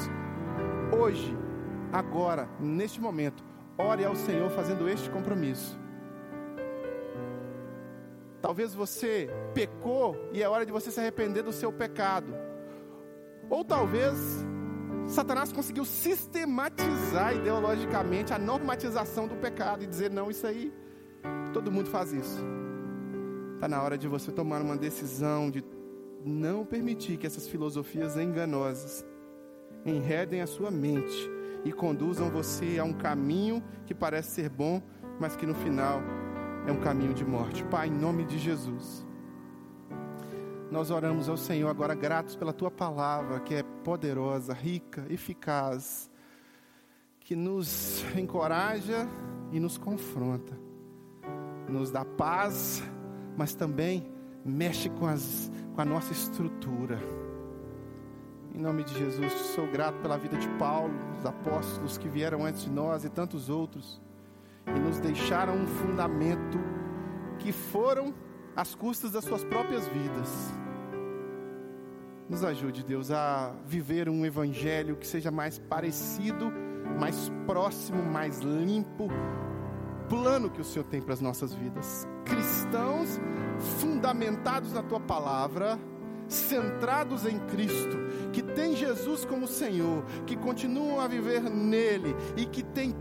Hoje, 0.95 1.35
agora, 1.91 2.47
neste 2.59 3.01
momento, 3.01 3.43
ore 3.75 4.05
ao 4.05 4.15
Senhor 4.15 4.51
fazendo 4.51 4.87
este 4.87 5.09
compromisso. 5.09 5.75
Talvez 8.43 8.75
você 8.75 9.27
pecou 9.55 10.15
e 10.31 10.43
é 10.43 10.47
hora 10.47 10.67
de 10.67 10.71
você 10.71 10.91
se 10.91 10.99
arrepender 10.99 11.41
do 11.41 11.51
seu 11.51 11.73
pecado. 11.73 12.31
Ou 13.49 13.65
talvez 13.65 14.45
Satanás 15.07 15.51
conseguiu 15.51 15.85
sistematizar 15.85 17.35
ideologicamente 17.35 18.33
a 18.33 18.37
normatização 18.39 19.27
do 19.27 19.35
pecado 19.35 19.83
e 19.83 19.87
dizer: 19.87 20.11
não, 20.11 20.29
isso 20.29 20.45
aí 20.45 20.71
Todo 21.53 21.71
mundo 21.71 21.89
faz 21.89 22.13
isso. 22.13 22.39
Está 23.55 23.67
na 23.67 23.81
hora 23.81 23.97
de 23.97 24.07
você 24.07 24.31
tomar 24.31 24.61
uma 24.61 24.77
decisão 24.77 25.49
de 25.49 25.63
não 26.23 26.65
permitir 26.65 27.17
que 27.17 27.25
essas 27.25 27.47
filosofias 27.47 28.17
enganosas 28.17 29.05
enredem 29.85 30.41
a 30.41 30.47
sua 30.47 30.69
mente 30.69 31.29
e 31.63 31.71
conduzam 31.71 32.29
você 32.29 32.77
a 32.79 32.83
um 32.83 32.93
caminho 32.93 33.63
que 33.85 33.95
parece 33.95 34.31
ser 34.31 34.49
bom, 34.49 34.81
mas 35.19 35.35
que 35.35 35.45
no 35.45 35.55
final 35.55 36.01
é 36.67 36.71
um 36.71 36.79
caminho 36.79 37.13
de 37.13 37.25
morte. 37.25 37.63
Pai, 37.63 37.87
em 37.87 37.91
nome 37.91 38.25
de 38.25 38.37
Jesus, 38.37 39.06
nós 40.71 40.91
oramos 40.91 41.29
ao 41.29 41.37
Senhor 41.37 41.69
agora 41.69 41.95
gratos 41.95 42.35
pela 42.35 42.53
tua 42.53 42.71
palavra, 42.71 43.39
que 43.39 43.55
é 43.55 43.63
poderosa, 43.63 44.53
rica, 44.53 45.05
eficaz, 45.09 46.09
que 47.19 47.35
nos 47.35 48.03
encoraja 48.15 49.07
e 49.51 49.59
nos 49.59 49.77
confronta 49.77 50.67
nos 51.69 51.91
dá 51.91 52.05
paz, 52.05 52.83
mas 53.35 53.53
também 53.53 54.09
mexe 54.43 54.89
com, 54.89 55.05
as, 55.05 55.51
com 55.75 55.81
a 55.81 55.85
nossa 55.85 56.13
estrutura. 56.13 56.97
Em 58.53 58.59
nome 58.59 58.83
de 58.83 58.97
Jesus, 58.97 59.31
sou 59.53 59.67
grato 59.67 59.99
pela 59.99 60.17
vida 60.17 60.37
de 60.37 60.47
Paulo, 60.57 60.93
os 61.17 61.25
apóstolos 61.25 61.97
que 61.97 62.07
vieram 62.07 62.45
antes 62.45 62.63
de 62.63 62.71
nós 62.71 63.03
e 63.03 63.09
tantos 63.09 63.49
outros, 63.49 64.01
e 64.65 64.79
nos 64.79 64.99
deixaram 64.99 65.55
um 65.55 65.67
fundamento 65.67 66.57
que 67.39 67.51
foram 67.51 68.13
às 68.57 68.73
custas 68.73 69.11
das 69.11 69.23
suas 69.23 69.43
próprias 69.43 69.87
vidas. 69.87 70.51
Nos 72.27 72.43
ajude, 72.43 72.83
Deus, 72.83 73.11
a 73.11 73.53
viver 73.65 74.09
um 74.09 74.25
evangelho 74.25 74.97
que 74.97 75.05
seja 75.05 75.29
mais 75.29 75.59
parecido, 75.59 76.51
mais 76.99 77.31
próximo, 77.45 78.01
mais 78.03 78.39
limpo, 78.39 79.07
plano 80.09 80.49
que 80.49 80.59
o 80.59 80.63
Senhor 80.63 80.85
tem 80.85 80.99
para 80.99 81.13
as 81.13 81.21
nossas 81.21 81.53
vidas. 81.53 82.07
Cristãos 82.25 83.19
fundamentados 83.79 84.73
na 84.73 84.81
tua 84.81 84.99
palavra, 84.99 85.79
centrados 86.27 87.25
em 87.25 87.39
Cristo, 87.39 87.97
que 88.33 88.41
tem 88.41 88.75
Jesus 88.75 89.23
como 89.23 89.47
Senhor, 89.47 90.03
que 90.25 90.35
continuam 90.35 90.99
a 90.99 91.07
viver 91.07 91.41
nele 91.41 92.15
e 92.35 92.45
que 92.45 92.63
tem 92.63 92.93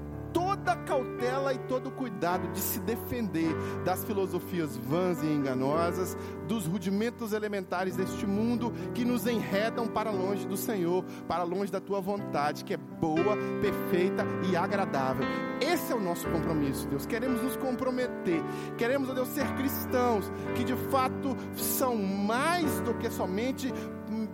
toda 0.66 0.76
cautela 0.78 1.54
e 1.54 1.58
todo 1.58 1.88
o 1.88 1.92
cuidado 1.92 2.48
de 2.48 2.58
se 2.58 2.80
defender 2.80 3.54
das 3.84 4.02
filosofias 4.04 4.76
vãs 4.76 5.22
e 5.22 5.26
enganosas, 5.26 6.18
dos 6.48 6.66
rudimentos 6.66 7.32
elementares 7.32 7.94
deste 7.94 8.26
mundo 8.26 8.72
que 8.92 9.04
nos 9.04 9.26
enredam 9.26 9.86
para 9.86 10.10
longe 10.10 10.44
do 10.44 10.56
Senhor, 10.56 11.04
para 11.28 11.44
longe 11.44 11.70
da 11.70 11.80
tua 11.80 12.00
vontade, 12.00 12.64
que 12.64 12.74
é 12.74 12.76
boa, 12.76 13.36
perfeita 13.60 14.26
e 14.50 14.56
agradável. 14.56 15.24
Esse 15.60 15.92
é 15.92 15.94
o 15.94 16.00
nosso 16.00 16.28
compromisso, 16.28 16.88
Deus. 16.88 17.06
Queremos 17.06 17.40
nos 17.42 17.56
comprometer, 17.56 18.42
queremos, 18.76 19.08
ó 19.08 19.14
Deus, 19.14 19.28
ser 19.28 19.46
cristãos 19.54 20.30
que 20.56 20.64
de 20.64 20.74
fato 20.90 21.36
são 21.54 21.96
mais 21.96 22.80
do 22.80 22.92
que 22.94 23.08
somente 23.08 23.72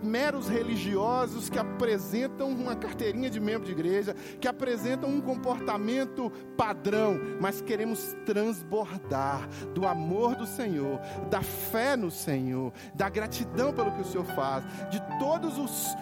meros 0.02 0.48
religiosos 0.48 1.48
que 1.48 1.58
apresentam 1.58 2.48
uma 2.48 2.74
carteirinha 2.74 3.30
de 3.30 3.40
membro 3.40 3.66
de 3.66 3.72
igreja, 3.72 4.14
que 4.40 4.48
apresentam 4.48 5.08
um 5.08 5.20
comportamento 5.20 6.30
padrão, 6.56 7.18
mas 7.40 7.60
queremos 7.60 8.16
transbordar 8.26 9.48
do 9.74 9.86
amor 9.86 10.34
do 10.34 10.46
Senhor, 10.46 11.00
da 11.30 11.42
fé 11.42 11.96
no 11.96 12.10
Senhor, 12.10 12.72
da 12.94 13.08
gratidão 13.08 13.72
pelo 13.72 13.92
que 13.92 14.02
o 14.02 14.04
Senhor 14.04 14.26
faz, 14.26 14.64
de 14.90 15.00
todos 15.18 15.58
os 15.58 15.94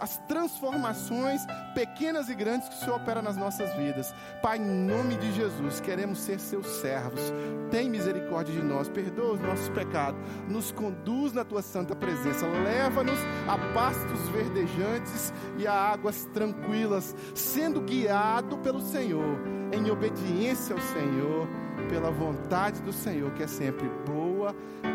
as 0.00 0.16
transformações 0.28 1.42
pequenas 1.74 2.28
e 2.28 2.34
grandes 2.34 2.68
que 2.68 2.74
o 2.74 2.78
Senhor 2.78 2.96
opera 2.96 3.22
nas 3.22 3.36
nossas 3.36 3.74
vidas. 3.74 4.14
Pai, 4.42 4.58
em 4.58 4.86
nome 4.86 5.16
de 5.16 5.32
Jesus, 5.32 5.80
queremos 5.80 6.18
ser 6.18 6.40
seus 6.40 6.66
servos. 6.66 7.32
Tem 7.70 7.88
misericórdia 7.88 8.54
de 8.54 8.62
nós, 8.62 8.88
perdoa 8.88 9.34
os 9.34 9.40
nossos 9.40 9.68
pecados, 9.70 10.20
nos 10.48 10.72
conduz 10.72 11.32
na 11.32 11.44
tua 11.44 11.62
santa 11.62 11.94
presença, 11.94 12.46
leva-nos 12.46 13.18
a 13.46 13.56
pastos 13.72 14.28
verdejantes 14.30 15.32
e 15.58 15.66
a 15.66 15.72
águas 15.72 16.24
tranquilas, 16.32 17.14
sendo 17.34 17.80
guiado 17.80 18.58
pelo 18.58 18.80
Senhor, 18.80 19.38
em 19.72 19.90
obediência 19.90 20.74
ao 20.74 20.80
Senhor, 20.80 21.48
pela 21.88 22.10
vontade 22.10 22.82
do 22.82 22.92
Senhor, 22.92 23.32
que 23.32 23.42
é 23.42 23.46
sempre 23.46 23.88
boa, 24.06 24.19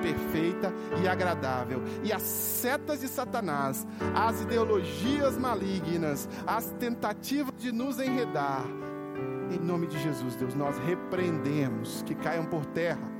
perfeita 0.02 0.74
e 1.02 1.08
agradável. 1.08 1.82
E 2.04 2.12
as 2.12 2.22
setas 2.22 3.02
de 3.02 3.08
Satanás, 3.08 3.86
as 4.14 4.42
ideologias 4.42 5.38
malignas, 5.38 6.30
as 6.46 6.72
tentativas 6.80 7.54
de 7.58 7.72
nos 7.72 8.00
enredar, 8.00 8.66
em 9.52 9.60
nome 9.60 9.88
de 9.88 10.02
Jesus, 10.02 10.36
Deus, 10.36 10.56
nós 10.56 10.78
repreendemos 10.80 12.02
que 12.04 12.16
caiam 12.16 12.46
por 12.46 12.66
terra 12.66 13.16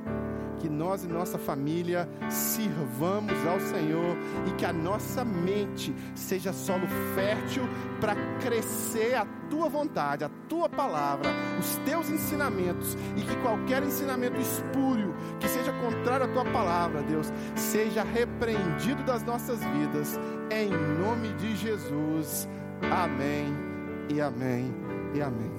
que 0.58 0.68
nós 0.68 1.04
e 1.04 1.08
nossa 1.08 1.38
família 1.38 2.08
sirvamos 2.30 3.46
ao 3.46 3.60
Senhor 3.60 4.16
e 4.46 4.52
que 4.52 4.64
a 4.64 4.72
nossa 4.72 5.24
mente 5.24 5.94
seja 6.14 6.52
solo 6.52 6.86
fértil 7.14 7.64
para 8.00 8.14
crescer 8.40 9.14
a 9.14 9.26
tua 9.48 9.68
vontade, 9.68 10.24
a 10.24 10.30
tua 10.48 10.68
palavra, 10.68 11.30
os 11.58 11.76
teus 11.78 12.10
ensinamentos 12.10 12.96
e 13.16 13.22
que 13.22 13.36
qualquer 13.42 13.82
ensinamento 13.82 14.40
espúrio 14.40 15.14
que 15.40 15.48
seja 15.48 15.72
contrário 15.72 16.26
à 16.26 16.28
tua 16.28 16.44
palavra, 16.44 17.02
Deus, 17.02 17.32
seja 17.54 18.02
repreendido 18.02 19.02
das 19.04 19.22
nossas 19.22 19.60
vidas, 19.60 20.18
em 20.50 20.70
nome 20.70 21.32
de 21.34 21.56
Jesus. 21.56 22.48
Amém 22.90 23.54
e 24.12 24.20
amém 24.20 24.74
e 25.14 25.22
amém. 25.22 25.55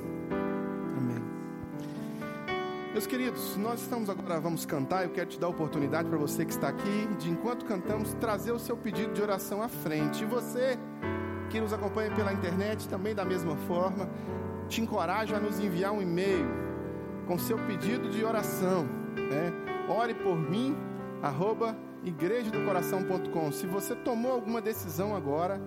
Meus 2.98 3.06
queridos, 3.06 3.56
nós 3.58 3.80
estamos 3.80 4.10
agora, 4.10 4.40
vamos 4.40 4.66
cantar. 4.66 5.04
Eu 5.04 5.12
quero 5.12 5.30
te 5.30 5.40
dar 5.40 5.46
a 5.46 5.50
oportunidade 5.52 6.10
para 6.10 6.18
você 6.18 6.44
que 6.44 6.52
está 6.52 6.70
aqui, 6.70 7.08
de 7.20 7.30
enquanto 7.30 7.64
cantamos, 7.64 8.16
trazer 8.16 8.52
o 8.52 8.58
seu 8.58 8.76
pedido 8.76 9.14
de 9.14 9.22
oração 9.22 9.62
à 9.62 9.68
frente. 9.68 10.24
E 10.24 10.26
você 10.26 10.80
que 11.52 11.62
nos 11.62 11.72
acompanha 11.72 12.10
pela 12.16 12.34
internet, 12.34 12.90
também 12.90 13.14
da 13.14 13.24
mesma 13.24 13.56
forma, 13.56 14.10
te 14.68 14.82
encorajo 14.82 15.36
a 15.36 15.40
nos 15.40 15.60
enviar 15.60 15.92
um 15.92 16.02
e-mail 16.02 16.48
com 17.28 17.38
seu 17.38 17.60
pedido 17.68 18.10
de 18.10 18.26
oração. 18.26 18.86
Né? 19.16 19.54
Ore 19.88 20.16
por 20.16 20.36
mim, 20.36 20.76
arroba 21.22 21.78
igrejadocoração.com. 22.04 23.52
Se 23.52 23.68
você 23.68 23.94
tomou 23.94 24.32
alguma 24.32 24.60
decisão 24.60 25.16
agora, 25.16 25.62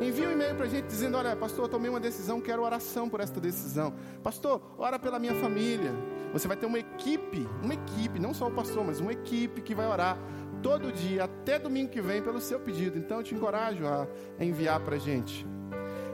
Envie 0.00 0.26
um 0.26 0.32
e-mail 0.32 0.54
para 0.54 0.64
a 0.64 0.68
gente 0.68 0.86
dizendo: 0.86 1.18
Olha, 1.18 1.36
pastor, 1.36 1.66
eu 1.66 1.68
tomei 1.68 1.90
uma 1.90 2.00
decisão, 2.00 2.40
quero 2.40 2.62
oração 2.62 3.08
por 3.08 3.20
esta 3.20 3.38
decisão. 3.38 3.92
Pastor, 4.22 4.62
ora 4.78 4.98
pela 4.98 5.18
minha 5.18 5.34
família. 5.34 5.92
Você 6.32 6.48
vai 6.48 6.56
ter 6.56 6.64
uma 6.64 6.78
equipe, 6.78 7.46
uma 7.62 7.74
equipe, 7.74 8.18
não 8.18 8.32
só 8.32 8.46
o 8.46 8.50
pastor, 8.50 8.84
mas 8.84 8.98
uma 8.98 9.12
equipe 9.12 9.60
que 9.60 9.74
vai 9.74 9.86
orar 9.86 10.16
todo 10.62 10.92
dia, 10.92 11.24
até 11.24 11.58
domingo 11.58 11.90
que 11.90 12.00
vem, 12.00 12.22
pelo 12.22 12.40
seu 12.40 12.58
pedido. 12.58 12.96
Então 12.96 13.18
eu 13.18 13.22
te 13.22 13.34
encorajo 13.34 13.84
a 13.86 14.06
enviar 14.42 14.80
para 14.80 14.96
a 14.96 14.98
gente. 14.98 15.46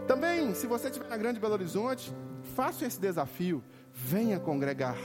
Também, 0.08 0.54
se 0.54 0.66
você 0.66 0.88
estiver 0.88 1.08
na 1.08 1.16
Grande 1.16 1.38
Belo 1.38 1.52
Horizonte, 1.52 2.12
faça 2.54 2.86
esse 2.86 3.00
desafio. 3.00 3.62
Venha 3.92 4.40
congregar. 4.40 4.98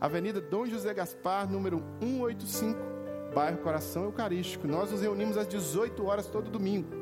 Avenida 0.00 0.40
Dom 0.40 0.66
José 0.66 0.94
Gaspar, 0.94 1.50
número 1.50 1.82
185, 2.00 2.78
bairro 3.34 3.58
Coração 3.58 4.04
Eucarístico. 4.04 4.66
Nós 4.68 4.90
nos 4.90 5.02
reunimos 5.02 5.36
às 5.36 5.48
18 5.48 6.04
horas 6.04 6.26
todo 6.26 6.50
domingo. 6.50 6.99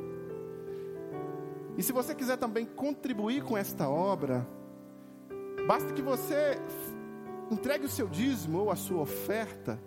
E 1.78 1.82
se 1.82 1.92
você 1.92 2.12
quiser 2.12 2.36
também 2.36 2.66
contribuir 2.66 3.44
com 3.44 3.56
esta 3.56 3.88
obra, 3.88 4.44
basta 5.64 5.92
que 5.92 6.02
você 6.02 6.58
entregue 7.52 7.86
o 7.86 7.88
seu 7.88 8.08
dízimo 8.08 8.58
ou 8.58 8.72
a 8.72 8.74
sua 8.74 9.00
oferta 9.00 9.78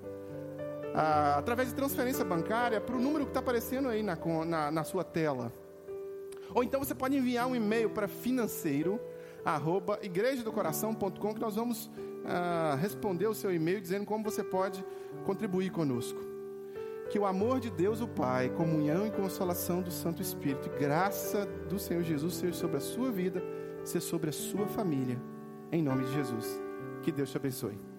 ah, 0.95 1.35
através 1.37 1.67
de 1.67 1.75
transferência 1.75 2.23
bancária 2.23 2.79
para 2.79 2.95
o 2.95 3.01
número 3.01 3.25
que 3.25 3.31
está 3.31 3.41
aparecendo 3.41 3.89
aí 3.89 4.01
na, 4.01 4.17
na, 4.45 4.71
na 4.71 4.83
sua 4.85 5.03
tela. 5.03 5.51
Ou 6.55 6.63
então 6.63 6.79
você 6.79 6.95
pode 6.95 7.17
enviar 7.17 7.45
um 7.45 7.55
e-mail 7.57 7.89
para 7.89 8.07
financeiro 8.07 8.97
arroba 9.43 9.99
igrejadocoração.com 10.01 11.33
que 11.33 11.41
nós 11.41 11.57
vamos 11.57 11.91
ah, 12.23 12.77
responder 12.79 13.27
o 13.27 13.33
seu 13.33 13.53
e-mail 13.53 13.81
dizendo 13.81 14.05
como 14.05 14.23
você 14.23 14.45
pode 14.45 14.81
contribuir 15.25 15.71
conosco. 15.71 16.30
Que 17.11 17.19
o 17.19 17.25
amor 17.25 17.59
de 17.59 17.69
Deus, 17.69 17.99
o 17.99 18.07
Pai, 18.07 18.47
comunhão 18.47 19.05
e 19.05 19.11
consolação 19.11 19.81
do 19.81 19.91
Santo 19.91 20.21
Espírito, 20.21 20.69
graça 20.79 21.45
do 21.67 21.77
Senhor 21.77 22.03
Jesus 22.03 22.35
seja 22.35 22.53
sobre 22.53 22.77
a 22.77 22.79
sua 22.79 23.11
vida, 23.11 23.43
seja 23.83 24.05
sobre 24.05 24.29
a 24.29 24.33
sua 24.33 24.65
família. 24.65 25.21
Em 25.73 25.83
nome 25.83 26.05
de 26.05 26.13
Jesus. 26.13 26.47
Que 27.03 27.11
Deus 27.11 27.29
te 27.29 27.35
abençoe. 27.35 27.90